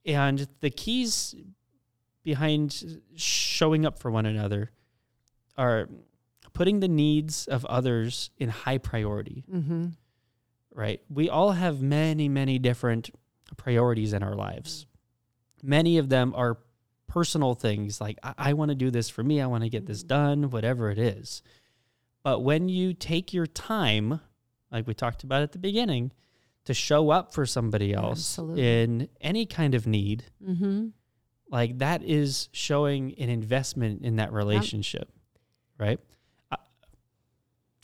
And 0.05 0.49
the 0.61 0.71
keys 0.71 1.37
behind 2.25 3.01
showing 3.15 3.87
up 3.87 4.01
for 4.01 4.11
one 4.11 4.27
another 4.27 4.73
are 5.57 5.89
putting 6.55 6.81
the 6.81 6.89
needs 6.89 7.47
of 7.47 7.65
others 7.67 8.31
in 8.37 8.49
high 8.49 8.79
priority, 8.79 9.45
Mm-hmm. 9.49 9.87
right? 10.75 11.01
We 11.09 11.29
all 11.29 11.53
have 11.53 11.81
many, 11.81 12.29
many 12.29 12.59
different 12.59 13.11
priorities 13.57 14.13
in 14.13 14.25
our 14.25 14.35
lives. 14.35 14.87
Many 15.65 15.99
of 15.99 16.09
them 16.09 16.35
are 16.37 16.59
personal 17.09 17.55
things 17.55 18.01
like, 18.01 18.19
I, 18.23 18.35
I 18.37 18.53
want 18.53 18.71
to 18.71 18.75
do 18.75 18.91
this 18.91 19.09
for 19.09 19.23
me, 19.23 19.41
I 19.41 19.47
want 19.47 19.65
to 19.65 19.71
get 19.71 19.87
this 19.87 20.03
done, 20.03 20.51
whatever 20.51 20.91
it 20.91 20.99
is. 20.99 21.43
But 22.23 22.41
when 22.41 22.69
you 22.69 22.93
take 22.95 23.33
your 23.33 23.47
time, 23.47 24.21
like 24.71 24.87
we 24.87 24.95
talked 24.95 25.25
about 25.25 25.43
at 25.43 25.53
the 25.53 25.59
beginning, 25.59 26.13
to 26.65 26.75
show 26.75 27.11
up 27.11 27.35
for 27.35 27.45
somebody 27.47 27.93
else 27.93 28.39
Absolutely. 28.39 28.83
in 28.83 29.09
any 29.21 29.47
kind 29.47 29.75
of 29.75 29.87
need, 29.87 30.25
Mm-hmm. 30.43 30.89
like 31.51 31.79
that 31.79 32.03
is 32.03 32.49
showing 32.53 33.15
an 33.19 33.29
investment 33.29 34.03
in 34.03 34.17
that 34.17 34.33
relationship, 34.33 35.11
right? 35.79 36.01
I, 36.51 36.57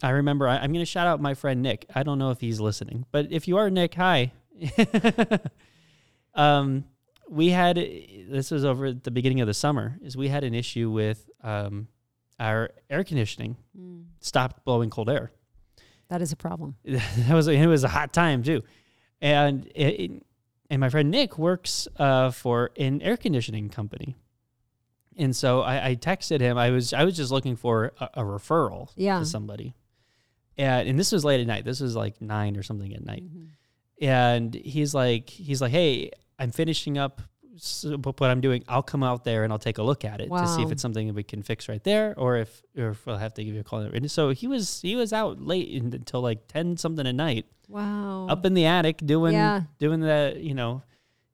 I 0.02 0.10
remember 0.10 0.48
I, 0.48 0.56
I'm 0.56 0.72
going 0.72 0.82
to 0.82 0.90
shout 0.90 1.06
out 1.06 1.20
my 1.20 1.34
friend 1.34 1.60
Nick. 1.62 1.84
I 1.94 2.02
don't 2.02 2.18
know 2.18 2.30
if 2.30 2.40
he's 2.40 2.58
listening, 2.58 3.04
but 3.12 3.26
if 3.30 3.46
you 3.46 3.58
are 3.58 3.68
Nick, 3.68 3.94
hi. 3.94 4.32
um, 6.34 6.84
we 7.30 7.50
had 7.50 7.76
this 7.76 8.50
was 8.50 8.64
over 8.64 8.86
at 8.86 9.04
the 9.04 9.10
beginning 9.10 9.40
of 9.40 9.46
the 9.46 9.54
summer. 9.54 9.98
Is 10.02 10.16
we 10.16 10.28
had 10.28 10.44
an 10.44 10.52
issue 10.54 10.90
with 10.90 11.30
um, 11.42 11.86
our 12.38 12.70
air 12.90 13.04
conditioning 13.04 13.56
Mm. 13.78 14.04
stopped 14.20 14.64
blowing 14.64 14.90
cold 14.90 15.08
air. 15.08 15.30
That 16.08 16.20
is 16.22 16.32
a 16.32 16.36
problem. 16.36 16.74
that 16.84 17.32
was 17.32 17.46
it 17.48 17.66
was 17.66 17.84
a 17.84 17.88
hot 17.88 18.12
time 18.12 18.42
too, 18.42 18.62
and 19.20 19.66
it, 19.74 20.00
it- 20.00 20.22
and 20.72 20.78
my 20.80 20.88
friend 20.88 21.10
Nick 21.10 21.36
works 21.36 21.88
uh, 21.98 22.30
for 22.30 22.70
an 22.76 23.02
air 23.02 23.16
conditioning 23.16 23.68
company, 23.70 24.14
and 25.16 25.34
so 25.34 25.62
I, 25.62 25.88
I 25.88 25.96
texted 25.96 26.40
him. 26.40 26.56
I 26.58 26.70
was 26.70 26.92
I 26.92 27.02
was 27.04 27.16
just 27.16 27.32
looking 27.32 27.56
for 27.56 27.92
a, 28.00 28.10
a 28.14 28.22
referral 28.22 28.90
Yeah. 28.96 29.18
to 29.18 29.24
somebody, 29.26 29.74
and 30.56 30.88
and 30.88 30.96
this 30.98 31.10
was 31.10 31.24
late 31.24 31.40
at 31.40 31.46
night. 31.48 31.64
This 31.64 31.80
was 31.80 31.96
like 31.96 32.20
nine 32.20 32.56
or 32.56 32.62
something 32.62 32.94
at 32.94 33.04
night, 33.04 33.24
Mhm. 33.24 33.48
and 34.00 34.54
he's 34.54 34.94
like 34.94 35.28
he's 35.28 35.60
like, 35.60 35.72
hey, 35.72 36.10
I'm 36.40 36.50
finishing 36.50 36.98
up 36.98 37.20
what 37.92 38.22
I'm 38.30 38.40
doing. 38.40 38.64
I'll 38.68 38.82
come 38.82 39.02
out 39.02 39.24
there 39.24 39.44
and 39.44 39.52
I'll 39.52 39.58
take 39.58 39.78
a 39.78 39.82
look 39.82 40.04
at 40.04 40.20
it 40.20 40.28
to 40.30 40.46
see 40.46 40.62
if 40.62 40.72
it's 40.72 40.80
something 40.80 41.06
that 41.08 41.14
we 41.14 41.22
can 41.22 41.42
fix 41.42 41.68
right 41.68 41.82
there, 41.84 42.14
or 42.16 42.36
if 42.38 42.62
or 42.76 42.90
if 42.90 43.06
I'll 43.06 43.18
have 43.18 43.34
to 43.34 43.44
give 43.44 43.54
you 43.54 43.60
a 43.60 43.64
call. 43.64 43.80
And 43.80 44.10
so 44.10 44.30
he 44.30 44.46
was 44.46 44.80
he 44.80 44.96
was 44.96 45.12
out 45.12 45.40
late 45.40 45.68
until 45.82 46.20
like 46.22 46.46
ten 46.48 46.76
something 46.76 47.06
at 47.06 47.14
night, 47.14 47.46
Wow. 47.68 48.26
up 48.28 48.46
in 48.46 48.54
the 48.54 48.66
attic 48.66 48.98
doing 49.04 49.34
Yeah. 49.34 49.62
doing 49.78 50.00
the 50.00 50.36
you 50.38 50.54
know 50.54 50.82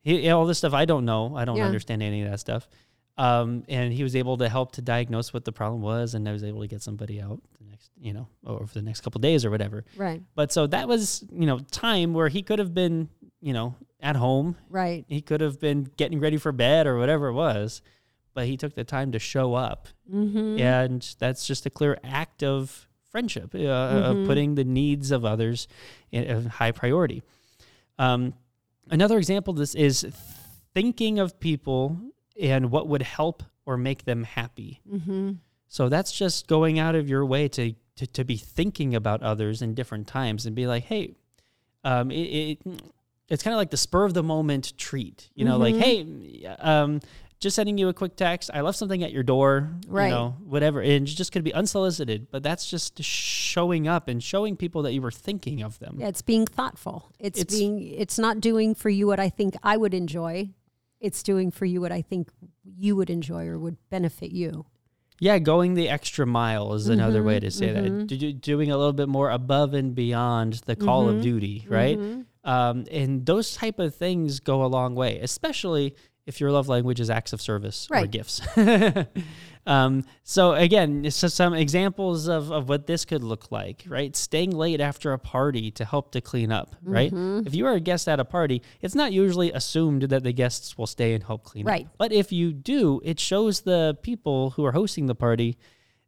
he, 0.02 0.28
all 0.30 0.46
this 0.46 0.58
stuff 0.58 0.72
I 0.74 0.84
don't 0.84 1.04
know. 1.04 1.36
I 1.36 1.44
don't 1.44 1.56
Yeah. 1.58 1.64
understand 1.66 2.02
any 2.02 2.22
of 2.22 2.30
that 2.30 2.40
stuff. 2.40 2.68
Um, 3.18 3.64
and 3.68 3.92
he 3.94 4.02
was 4.02 4.14
able 4.14 4.36
to 4.38 4.48
help 4.48 4.72
to 4.72 4.82
diagnose 4.82 5.32
what 5.32 5.44
the 5.46 5.52
problem 5.52 5.80
was, 5.80 6.14
and 6.14 6.28
I 6.28 6.32
was 6.32 6.44
able 6.44 6.60
to 6.60 6.66
get 6.66 6.82
somebody 6.82 7.18
out 7.20 7.40
the 7.58 7.64
next, 7.64 7.90
you 7.98 8.12
know, 8.12 8.28
over 8.46 8.72
the 8.74 8.82
next 8.82 9.00
couple 9.00 9.20
days 9.22 9.42
or 9.44 9.50
whatever. 9.50 9.84
right. 9.96 10.22
But 10.34 10.52
so 10.52 10.66
that 10.66 10.86
was, 10.86 11.24
you 11.32 11.46
know, 11.46 11.58
time 11.70 12.12
where 12.12 12.28
he 12.28 12.42
could 12.42 12.58
have 12.58 12.74
been, 12.74 13.08
you 13.46 13.52
know, 13.52 13.76
at 14.00 14.16
home. 14.16 14.56
Right. 14.68 15.04
He 15.08 15.20
could 15.22 15.40
have 15.40 15.60
been 15.60 15.84
getting 15.96 16.18
ready 16.18 16.36
for 16.36 16.50
bed 16.50 16.86
or 16.88 16.98
whatever 16.98 17.28
it 17.28 17.32
was, 17.34 17.80
but 18.34 18.46
he 18.46 18.56
took 18.56 18.74
the 18.74 18.82
time 18.84 19.12
to 19.12 19.18
show 19.20 19.54
up, 19.54 19.86
Mm-hmm. 20.12 20.58
and 20.60 21.16
that's 21.20 21.46
just 21.46 21.64
a 21.66 21.70
clear 21.70 21.96
act 22.02 22.42
of 22.42 22.88
friendship, 23.10 23.54
uh, 23.54 23.58
Mhm. 23.58 24.02
of 24.22 24.26
putting 24.26 24.56
the 24.56 24.64
needs 24.64 25.10
of 25.12 25.24
others 25.24 25.68
in, 26.10 26.24
in 26.24 26.46
high 26.46 26.72
priority. 26.72 27.22
Um, 27.98 28.34
another 28.90 29.16
example 29.16 29.52
of 29.52 29.58
this 29.58 29.74
is 29.74 30.04
thinking 30.74 31.18
of 31.20 31.38
people 31.40 31.96
and 32.40 32.70
what 32.70 32.88
would 32.88 33.02
help 33.02 33.42
or 33.64 33.76
make 33.76 34.04
them 34.04 34.24
happy. 34.24 34.80
Mm-hmm. 34.92 35.32
So 35.68 35.88
that's 35.88 36.12
just 36.12 36.46
going 36.48 36.78
out 36.80 36.94
of 36.96 37.08
your 37.08 37.24
way 37.24 37.48
to 37.50 37.74
to, 37.96 38.06
to 38.08 38.24
be 38.24 38.36
thinking 38.36 38.94
about 38.94 39.22
others 39.22 39.62
in 39.62 39.72
different 39.74 40.06
times 40.06 40.44
and 40.44 40.54
be 40.54 40.66
like, 40.66 40.84
hey, 40.84 41.14
um, 41.82 42.10
it, 42.10 42.58
it 42.66 42.82
it's 43.28 43.42
kind 43.42 43.52
of 43.54 43.58
like 43.58 43.70
the 43.70 43.76
spur 43.76 44.04
of 44.04 44.14
the 44.14 44.22
moment 44.22 44.76
treat. 44.78 45.30
You 45.34 45.44
know, 45.44 45.56
like 45.58 45.74
Mm-hmm. 45.74 46.20
hey, 46.42 46.46
um, 46.58 47.00
just 47.38 47.54
sending 47.56 47.76
you 47.76 47.88
a 47.88 47.92
quick 47.92 48.16
text. 48.16 48.50
I 48.54 48.62
left 48.62 48.78
something 48.78 49.02
at 49.02 49.12
your 49.12 49.22
door. 49.22 49.70
Right. 49.88 50.06
You 50.06 50.10
know, 50.10 50.36
whatever. 50.44 50.80
And 50.80 51.06
just 51.06 51.32
to 51.34 51.42
be 51.42 51.52
unsolicited, 51.52 52.28
but 52.30 52.42
that's 52.42 52.68
just 52.70 53.02
showing 53.02 53.86
up 53.88 54.08
and 54.08 54.22
showing 54.22 54.56
people 54.56 54.82
that 54.82 54.92
you 54.94 55.02
were 55.02 55.10
thinking 55.10 55.62
of 55.62 55.78
them. 55.78 55.96
Yeah, 55.98 56.08
it's 56.08 56.22
being 56.22 56.46
thoughtful. 56.46 57.12
It's, 57.18 57.38
It's- 57.40 57.58
being 57.58 57.82
it's 57.82 58.18
not 58.18 58.40
doing 58.40 58.74
for 58.74 58.88
you 58.88 59.06
what 59.06 59.20
I 59.20 59.28
think 59.28 59.54
I 59.62 59.76
would 59.76 59.92
enjoy. 59.92 60.50
It's 60.98 61.22
doing 61.22 61.50
for 61.50 61.66
you 61.66 61.80
what 61.82 61.92
I 61.92 62.00
think 62.00 62.30
you 62.64 62.96
would 62.96 63.10
enjoy 63.10 63.46
or 63.46 63.58
would 63.58 63.76
benefit 63.90 64.32
you. 64.32 64.64
Yeah, 65.20 65.38
going 65.38 65.74
the 65.74 65.88
extra 65.90 66.26
mile 66.26 66.72
is 66.74 66.88
another 66.88 67.22
way 67.22 67.36
Mm-hmm, 67.36 67.44
to 67.44 67.50
say 67.50 67.72
that. 67.72 68.06
Do- 68.06 68.16
do- 68.16 68.32
Doing 68.32 68.70
a 68.70 68.76
little 68.78 68.92
bit 68.94 69.08
more 69.08 69.30
above 69.30 69.74
and 69.74 69.94
beyond 69.94 70.54
the 70.66 70.74
call 70.76 71.06
Mm-hmm. 71.06 71.16
of 71.18 71.22
duty, 71.22 71.66
right? 71.68 71.98
Um, 72.46 72.84
and 72.90 73.26
those 73.26 73.54
type 73.56 73.78
of 73.78 73.94
things 73.94 74.40
go 74.40 74.64
a 74.64 74.68
long 74.68 74.94
way, 74.94 75.18
especially 75.18 75.94
if 76.26 76.40
your 76.40 76.50
love 76.50 76.68
language 76.68 77.00
is 77.00 77.10
acts 77.10 77.32
of 77.32 77.40
service 77.42 77.88
or 78.02 78.06
gifts. 78.06 78.40
um, 79.66 80.04
so 80.24 80.52
again, 80.52 81.10
so 81.10 81.28
some 81.28 81.54
examples 81.54 82.28
of, 82.28 82.50
of 82.52 82.68
what 82.68 82.86
this 82.86 83.04
could 83.04 83.22
look 83.24 83.50
like, 83.52 83.84
right? 83.88 84.14
Staying 84.16 84.50
late 84.52 84.80
after 84.80 85.12
a 85.12 85.18
party 85.18 85.70
to 85.72 85.84
help 85.84 86.12
to 86.12 86.20
clean 86.20 86.50
up, 86.52 86.74
right? 86.82 87.12
Mm-hmm. 87.12 87.46
If 87.46 87.54
you 87.54 87.66
are 87.66 87.74
a 87.74 87.80
guest 87.80 88.08
at 88.08 88.18
a 88.20 88.24
party, 88.24 88.62
it's 88.80 88.94
not 88.94 89.12
usually 89.12 89.52
assumed 89.52 90.02
that 90.02 90.22
the 90.24 90.32
guests 90.32 90.78
will 90.78 90.86
stay 90.88 91.14
and 91.14 91.22
help 91.22 91.44
clean 91.44 91.64
Right. 91.66 91.86
up. 91.86 91.94
But 91.98 92.12
if 92.12 92.32
you 92.32 92.52
do, 92.52 93.00
it 93.04 93.18
shows 93.20 93.60
the 93.62 93.96
people 94.02 94.50
who 94.50 94.64
are 94.64 94.72
hosting 94.72 95.06
the 95.06 95.14
party, 95.14 95.58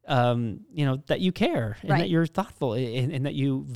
um, 0.07 0.61
you 0.73 0.85
know, 0.87 0.97
that 1.07 1.21
you 1.21 1.33
care 1.33 1.77
and 1.83 1.91
that 2.01 2.11
you're 2.11 2.27
thoughtful 2.27 2.73
and, 2.75 3.13
and 3.13 3.27
that 3.27 3.35
you 3.35 3.67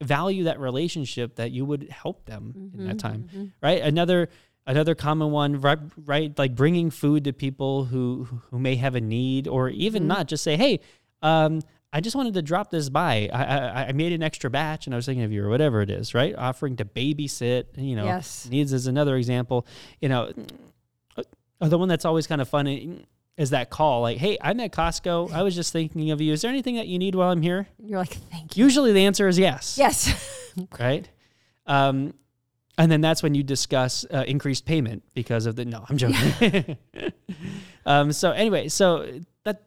value 0.00 0.44
that 0.44 0.60
relationship 0.60 1.36
that 1.36 1.50
you 1.50 1.64
would 1.64 1.88
help 1.90 2.24
them 2.26 2.70
in 2.76 2.86
that 2.86 2.98
time 2.98 3.52
right 3.62 3.82
another 3.82 4.28
another 4.66 4.94
common 4.94 5.30
one 5.32 5.60
right, 5.60 5.78
right 5.96 6.38
like 6.38 6.54
bringing 6.54 6.90
food 6.90 7.24
to 7.24 7.32
people 7.32 7.84
who 7.84 8.28
who 8.50 8.58
may 8.58 8.76
have 8.76 8.94
a 8.94 9.00
need 9.00 9.48
or 9.48 9.68
even 9.70 10.06
not 10.06 10.28
just 10.28 10.44
say 10.44 10.56
hey 10.56 10.78
um 11.22 11.60
I 11.90 12.02
just 12.02 12.14
wanted 12.14 12.34
to 12.34 12.42
drop 12.42 12.70
this 12.70 12.90
by. 12.90 13.30
I, 13.32 13.44
I 13.44 13.86
I 13.86 13.92
made 13.92 14.12
an 14.12 14.22
extra 14.22 14.50
batch 14.50 14.86
and 14.86 14.94
I 14.94 14.96
was 14.96 15.06
thinking 15.06 15.24
of 15.24 15.32
you 15.32 15.42
or 15.42 15.48
whatever 15.48 15.80
it 15.80 15.88
is, 15.88 16.12
right? 16.12 16.34
Offering 16.36 16.76
to 16.76 16.84
babysit, 16.84 17.64
you 17.78 17.96
know, 17.96 18.04
Yes. 18.04 18.46
needs 18.50 18.74
is 18.74 18.86
another 18.86 19.16
example. 19.16 19.66
You 20.02 20.10
know, 20.10 20.30
uh, 21.16 21.68
the 21.68 21.78
one 21.78 21.88
that's 21.88 22.04
always 22.04 22.26
kind 22.26 22.42
of 22.42 22.48
funny 22.50 23.06
is 23.38 23.50
that 23.50 23.70
call 23.70 24.02
like, 24.02 24.18
"Hey, 24.18 24.36
I'm 24.42 24.60
at 24.60 24.72
Costco. 24.72 25.32
I 25.32 25.42
was 25.42 25.54
just 25.54 25.72
thinking 25.72 26.10
of 26.10 26.20
you. 26.20 26.32
Is 26.34 26.42
there 26.42 26.50
anything 26.50 26.74
that 26.76 26.88
you 26.88 26.98
need 26.98 27.14
while 27.14 27.30
I'm 27.30 27.40
here?" 27.40 27.68
You're 27.82 27.98
like, 27.98 28.12
thank 28.12 28.56
you. 28.56 28.64
Usually 28.64 28.92
the 28.92 29.04
answer 29.06 29.26
is 29.28 29.38
yes. 29.38 29.78
Yes. 29.78 30.34
Right. 30.80 31.08
Um, 31.66 32.14
and 32.76 32.90
then 32.90 33.00
that's 33.00 33.22
when 33.22 33.36
you 33.36 33.44
discuss 33.44 34.04
uh, 34.12 34.24
increased 34.26 34.64
payment 34.66 35.04
because 35.14 35.46
of 35.46 35.54
the. 35.54 35.64
No, 35.64 35.84
I'm 35.88 35.96
joking. 35.96 36.76
um, 37.86 38.12
so 38.12 38.32
anyway, 38.32 38.68
so 38.68 39.20
that 39.44 39.62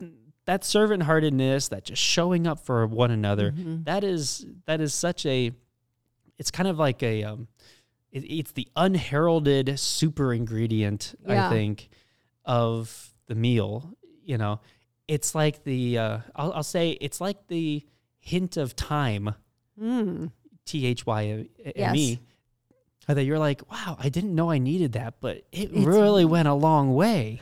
that 0.45 0.65
servant 0.65 1.03
heartedness, 1.03 1.69
that 1.69 1.85
just 1.85 2.01
showing 2.01 2.45
up 2.45 2.59
for 2.59 2.85
one 2.87 3.09
another, 3.11 3.53
that 3.85 4.03
is 4.03 4.45
that 4.65 4.81
is 4.81 4.93
such 4.93 5.25
a. 5.25 5.51
It's 6.37 6.51
kind 6.51 6.67
of 6.67 6.77
like 6.77 7.01
a. 7.03 7.23
Um, 7.23 7.47
it, 8.11 8.19
it's 8.25 8.51
the 8.51 8.67
unheralded 8.75 9.79
super 9.79 10.33
ingredient, 10.33 11.15
Yeah. 11.25 11.47
I 11.47 11.49
think, 11.49 11.87
of 12.43 13.10
the 13.31 13.35
meal. 13.39 13.93
You 14.25 14.37
know, 14.37 14.59
it's 15.07 15.33
like 15.33 15.63
the. 15.63 15.97
Uh, 15.97 16.17
I'll, 16.35 16.51
I'll 16.53 16.63
say 16.63 16.91
it's 16.91 17.21
like 17.21 17.47
the 17.47 17.85
hint 18.19 18.57
of 18.57 18.75
time. 18.75 19.33
Mm. 19.81 20.31
T 20.65 20.85
H 20.85 21.05
Y 21.05 21.47
M. 21.75 21.95
E. 21.95 22.19
That 23.07 23.23
you're 23.25 23.39
like, 23.39 23.69
wow, 23.69 23.97
I 23.99 24.09
didn't 24.09 24.35
know 24.35 24.51
I 24.51 24.57
needed 24.57 24.93
that, 24.93 25.15
but 25.19 25.37
it 25.51 25.69
It's- 25.71 25.83
really 25.83 26.23
went 26.23 26.47
a 26.47 26.53
long 26.53 26.93
way, 26.93 27.41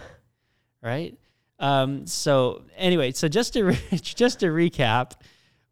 right? 0.82 1.16
Um, 1.60 2.08
so 2.08 2.64
anyway, 2.78 3.12
so 3.12 3.28
just 3.28 3.54
to 3.54 3.64
re- 3.66 3.80
just 4.02 4.40
to 4.40 4.48
recap, 4.48 5.12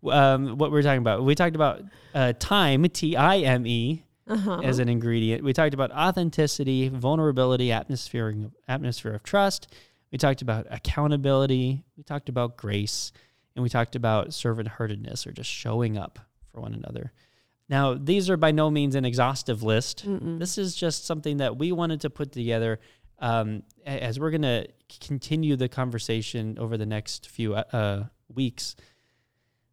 um, 0.06 0.58
what 0.58 0.72
we're 0.72 0.84
talking 0.84 1.00
about, 1.00 1.24
we 1.24 1.34
talked 1.36 1.56
about 1.56 1.82
uh, 2.14 2.34
time, 2.38 2.84
T 2.90 3.16
I 3.16 3.38
M 3.40 3.66
E, 3.66 4.04
Uh-huh. 4.28 4.60
as 4.64 4.78
an 4.80 4.90
ingredient. 4.90 5.44
We 5.44 5.54
talked 5.54 5.74
about 5.74 5.92
authenticity, 5.92 6.90
vulnerability, 6.90 7.72
atmosphere 7.72 8.36
atmosphere 8.68 9.14
of 9.14 9.24
trust. 9.24 9.74
We 10.12 10.18
talked 10.18 10.42
about 10.42 10.68
accountability. 10.70 11.84
We 11.98 12.04
talked 12.04 12.30
about 12.30 12.58
grace, 12.58 13.12
and 13.56 13.64
we 13.64 13.70
talked 13.70 13.96
about 13.96 14.34
servant 14.34 14.68
heartedness 14.70 15.28
or 15.28 15.32
just 15.32 15.50
showing 15.50 15.98
up 15.98 16.20
for 16.52 16.62
one 16.62 16.74
another. 16.74 17.12
Now, 17.70 17.96
these 17.96 18.30
are 18.30 18.38
by 18.38 18.52
no 18.52 18.72
means 18.72 18.96
an 18.96 19.04
exhaustive 19.04 19.62
list. 19.64 20.06
This 20.40 20.58
is 20.58 20.76
just 20.76 21.06
something 21.06 21.38
that 21.38 21.58
we 21.58 21.72
wanted 21.74 22.02
to 22.02 22.10
put 22.10 22.32
together 22.32 22.80
um, 23.20 23.64
as 23.86 24.20
we're 24.20 24.32
going 24.32 24.44
to 24.44 24.68
continue 25.02 25.56
the 25.56 25.68
conversation 25.68 26.58
over 26.60 26.78
the 26.78 26.86
next 26.86 27.28
few 27.28 27.56
uh, 27.56 28.06
weeks 28.34 28.76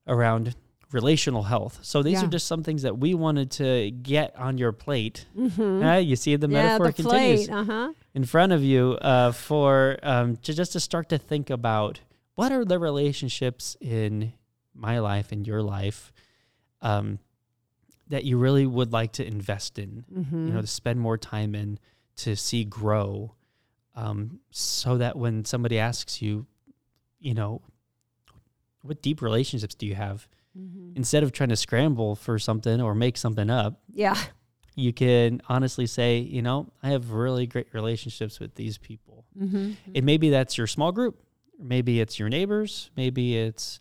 around 0.07 0.57
relational 0.95 1.43
health. 1.43 1.81
So 1.83 2.03
these 2.03 2.21
Yeah. 2.21 2.25
are 2.27 2.31
just 2.31 2.47
some 2.47 2.63
things 2.63 2.83
that 2.83 2.97
we 2.99 3.13
wanted 3.15 3.51
to 3.53 3.91
get 3.91 4.35
on 4.37 4.57
your 4.59 4.73
plate. 4.73 5.27
Mhm. 5.37 5.85
Uh, 5.85 5.99
you 5.99 6.17
see, 6.17 6.37
the 6.37 6.49
yeah, 6.49 6.63
metaphor 6.79 6.87
the 6.87 6.93
continues. 7.03 7.49
Uh-huh. 7.51 7.93
in 8.15 8.25
front 8.25 8.53
of 8.53 8.63
you 8.63 8.93
uh, 9.03 9.33
for 9.33 9.99
um, 10.03 10.37
to 10.39 10.55
just 10.55 10.73
to 10.73 10.81
start 10.81 11.09
to 11.11 11.19
think 11.19 11.51
about 11.51 12.01
what 12.37 12.53
are 12.53 12.65
the 12.65 12.79
relationships 12.79 13.77
in 13.81 14.33
my 14.73 14.99
life 15.01 15.33
and 15.33 15.47
your 15.47 15.63
life 15.63 16.13
um, 16.81 17.19
that 18.09 18.25
you 18.25 18.37
really 18.39 18.67
would 18.67 18.93
like 18.93 19.13
to 19.13 19.27
invest 19.27 19.79
in, 19.79 20.05
Mm-hmm. 20.13 20.47
you 20.49 20.53
know, 20.55 20.61
to 20.61 20.67
spend 20.67 21.01
more 21.01 21.19
time 21.19 21.55
in, 21.55 21.79
to 22.17 22.37
see 22.37 22.65
grow, 22.65 23.35
um, 23.97 24.41
so 24.51 24.99
that 24.99 25.17
when 25.17 25.45
somebody 25.45 25.79
asks 25.79 26.21
you, 26.23 26.47
you 27.19 27.35
know, 27.35 27.63
what 28.83 29.01
deep 29.03 29.23
relationships 29.23 29.75
do 29.75 29.87
you 29.87 29.95
have? 29.95 30.29
Mm-hmm. 30.59 30.93
Instead 30.97 31.23
of 31.23 31.33
trying 31.33 31.49
to 31.51 31.57
scramble 31.57 32.15
for 32.15 32.39
something 32.39 32.81
or 32.81 32.95
make 32.95 33.17
something 33.17 33.51
up, 33.51 33.81
Yeah. 33.93 34.17
you 34.77 34.93
can 34.93 35.41
honestly 35.49 35.87
say, 35.87 36.19
you 36.19 36.43
know, 36.43 36.69
I 36.83 36.91
have 36.91 37.11
really 37.11 37.47
great 37.47 37.69
relationships 37.73 38.39
with 38.41 38.55
these 38.55 38.79
people. 38.79 39.25
Mm-hmm. 39.39 39.73
And 39.95 40.05
maybe 40.07 40.31
that's 40.31 40.57
your 40.57 40.67
small 40.67 40.93
group, 40.93 41.21
or 41.59 41.65
maybe 41.65 42.01
it's 42.01 42.19
your 42.19 42.29
neighbors, 42.29 42.91
maybe 42.97 43.37
it's 43.37 43.81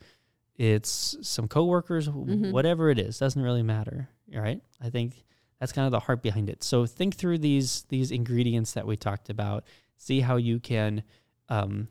it's 0.55 1.15
some 1.23 1.47
coworkers, 1.47 2.07
Mhm. 2.07 2.51
whatever 2.51 2.91
it 2.91 2.99
is, 2.99 3.17
doesn't 3.17 3.41
really 3.41 3.63
matter. 3.63 4.09
All 4.35 4.41
right? 4.41 4.61
I 4.79 4.91
think 4.91 5.23
that's 5.59 5.71
kind 5.71 5.85
of 5.87 5.91
the 5.91 5.99
heart 6.01 6.21
behind 6.21 6.47
it. 6.47 6.61
So 6.63 6.85
think 6.85 7.15
through 7.15 7.39
these 7.39 7.83
these 7.89 8.11
ingredients 8.11 8.73
that 8.73 8.85
we 8.85 8.95
talked 8.95 9.29
about. 9.29 9.63
See 9.97 10.19
how 10.19 10.35
you 10.35 10.59
can 10.59 11.03
um, 11.49 11.87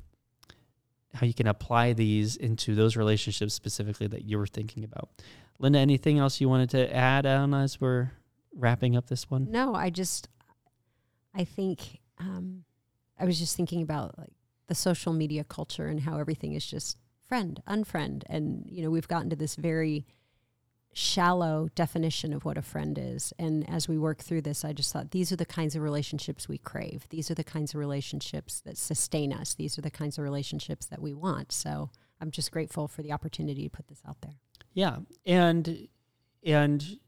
how 1.14 1.27
you 1.27 1.35
can 1.35 1.46
apply 1.46 1.92
these 1.92 2.37
into 2.37 2.75
those 2.75 2.96
relationships 2.96 3.55
specifically 3.55 4.07
that 4.07 4.25
you 4.25 4.38
were 4.38 4.46
thinking 4.46 4.85
about. 4.85 5.11
Linda, 5.59 5.79
anything 5.79 6.18
else 6.18 6.40
you 6.40 6.48
wanted 6.48 6.70
to 6.70 6.94
add 6.94 7.27
on 7.27 7.55
as 7.55 7.81
we're 7.81 8.12
wrapping 8.55 8.96
up 8.96 9.09
this 9.09 9.31
one? 9.31 9.51
No, 9.51 9.75
I 9.75 9.90
just, 9.90 10.29
I 11.35 11.44
think, 11.44 12.01
um, 12.18 12.64
I 13.18 13.25
was 13.25 13.38
just 13.38 13.57
thinking 13.57 13.83
about 13.83 14.18
like 14.18 14.33
the 14.66 14.75
social 14.75 15.12
media 15.12 15.44
culture 15.44 15.87
and 15.87 16.01
how 16.01 16.18
everything 16.18 16.55
is 16.55 16.66
just 16.66 16.96
friend, 17.29 17.62
unfriend. 17.68 18.25
And, 18.27 18.64
you 18.66 18.83
know, 18.83 18.90
we've 18.90 19.09
gotten 19.09 19.31
to 19.31 19.37
this 19.37 19.57
very 19.57 20.07
shallow 20.93 21.69
definition 21.75 22.33
of 22.33 22.45
what 22.45 22.59
a 22.59 22.63
friend 22.63 22.99
is. 22.99 23.33
And 23.39 23.69
as 23.69 23.89
we 23.89 23.99
work 23.99 24.19
through 24.19 24.43
this, 24.43 24.65
I 24.65 24.73
just 24.73 24.93
thought 24.93 25.11
these 25.11 25.33
are 25.33 25.37
the 25.37 25.47
kinds 25.47 25.75
of 25.75 25.83
relationships 25.83 26.49
we 26.49 26.59
crave. 26.59 27.07
These 27.11 27.31
are 27.31 27.35
the 27.35 27.45
kinds 27.45 27.73
of 27.73 27.81
relationships 27.81 28.61
that 28.61 28.77
sustain 28.77 29.33
us. 29.33 29.55
These 29.55 29.79
are 29.79 29.83
the 29.83 29.91
kinds 29.91 30.19
of 30.19 30.25
relationships 30.25 30.87
that 30.87 31.01
we 31.01 31.15
want. 31.15 31.53
So 31.53 31.91
I'm 32.21 32.31
just 32.31 32.53
grateful 32.53 32.89
for 32.89 33.03
the 33.03 33.13
opportunity 33.13 33.65
to 33.65 33.71
put 33.71 33.89
this 33.89 34.03
out 34.07 34.21
there. 34.21 34.35
Yeah, 34.75 34.99
and 35.27 35.89
and 36.45 36.99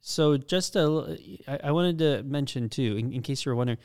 so 0.00 0.36
just 0.36 0.76
a, 0.76 1.18
I, 1.48 1.68
I 1.68 1.72
wanted 1.72 1.98
to 1.98 2.22
mention 2.24 2.68
too, 2.68 2.96
in, 2.96 3.12
in 3.12 3.22
case 3.22 3.44
you 3.44 3.50
were 3.50 3.56
wondering, 3.56 3.78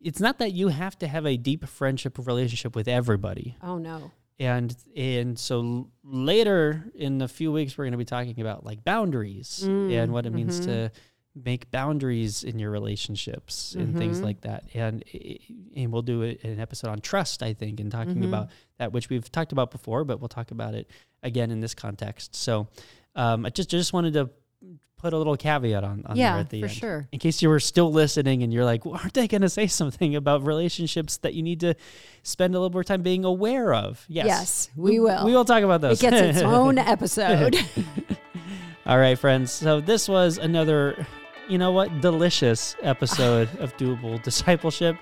it's 0.00 0.20
not 0.20 0.38
that 0.38 0.52
you 0.52 0.68
have 0.68 0.98
to 1.00 1.08
have 1.08 1.26
a 1.26 1.36
deep 1.36 1.66
friendship 1.66 2.18
relationship 2.18 2.76
with 2.76 2.86
everybody, 2.86 3.56
Oh, 3.62 3.78
no. 3.78 4.12
And 4.38 4.76
and 4.96 5.38
so 5.38 5.88
later 6.04 6.84
in 6.94 7.22
a 7.22 7.28
few 7.28 7.50
weeks 7.52 7.76
we're 7.76 7.84
going 7.84 7.92
to 7.92 7.98
be 7.98 8.04
talking 8.04 8.40
about 8.40 8.64
like 8.64 8.84
boundaries 8.84 9.62
and 9.62 10.12
what 10.12 10.26
it 10.26 10.32
means 10.32 10.60
to 10.60 10.90
make 11.34 11.70
boundaries 11.70 12.44
in 12.44 12.58
your 12.58 12.70
relationships 12.70 13.74
and 13.74 13.96
things 13.96 14.20
Mhm. 14.20 14.24
like 14.24 14.40
that 14.42 14.64
and 14.74 15.04
and 15.76 15.92
we'll 15.92 16.02
do 16.02 16.22
an 16.22 16.60
episode 16.60 16.88
on 16.90 17.00
trust 17.00 17.42
i 17.42 17.52
think 17.52 17.78
and 17.80 17.90
talking 17.92 18.16
Mhm. 18.16 18.24
about 18.28 18.48
that 18.78 18.92
which 18.92 19.08
we've 19.10 19.30
talked 19.30 19.52
about 19.52 19.70
before 19.70 20.04
but 20.04 20.20
we'll 20.20 20.28
talk 20.28 20.50
about 20.50 20.74
it 20.74 20.90
again 21.22 21.50
in 21.50 21.60
this 21.60 21.74
context 21.74 22.34
so 22.34 22.68
um, 23.14 23.44
i 23.46 23.50
just 23.50 23.70
just 23.70 23.92
wanted 23.92 24.12
to 24.14 24.30
put 25.06 25.12
a 25.12 25.18
little 25.18 25.36
caveat 25.36 25.84
on, 25.84 26.02
on 26.06 26.16
there 26.16 26.26
yeah, 26.26 26.38
at 26.38 26.50
the 26.50 26.60
for 26.60 26.66
end 26.66 26.74
sure. 26.74 27.08
in 27.12 27.20
case 27.20 27.40
you 27.40 27.48
were 27.48 27.60
still 27.60 27.92
listening 27.92 28.42
and 28.42 28.52
you're 28.52 28.64
like, 28.64 28.84
well, 28.84 28.96
aren't 28.96 29.14
they 29.14 29.28
going 29.28 29.42
to 29.42 29.48
say 29.48 29.66
something 29.80 30.16
about 30.16 30.44
relationships 30.44 31.18
that 31.18 31.34
you 31.34 31.44
need 31.44 31.60
to 31.60 31.74
spend 32.24 32.54
a 32.54 32.58
little 32.58 32.72
more 32.72 32.82
time 32.82 33.02
being 33.02 33.24
aware 33.24 33.72
of? 33.72 34.04
Yes. 34.08 34.26
Yes, 34.26 34.70
we 34.74 34.98
will. 34.98 35.24
We 35.24 35.32
will 35.32 35.44
talk 35.44 35.62
about 35.62 35.80
those. 35.80 36.02
It 36.02 36.10
gets 36.10 36.38
its 36.38 36.42
own 36.42 36.78
episode. 36.78 37.56
All 38.86 38.98
right, 38.98 39.16
friends. 39.16 39.52
So 39.52 39.80
this 39.80 40.08
was 40.08 40.38
another 40.38 41.06
you 41.48 41.58
know 41.58 41.70
what, 41.70 42.00
delicious 42.00 42.74
episode 42.82 43.48
of 43.60 43.76
Doable 43.76 44.20
Discipleship. 44.22 44.96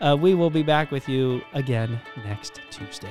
Uh, 0.00 0.16
we 0.18 0.34
will 0.34 0.50
be 0.50 0.62
back 0.62 0.92
with 0.92 1.08
you 1.08 1.42
again 1.52 2.00
next 2.24 2.60
Tuesday. 2.70 3.10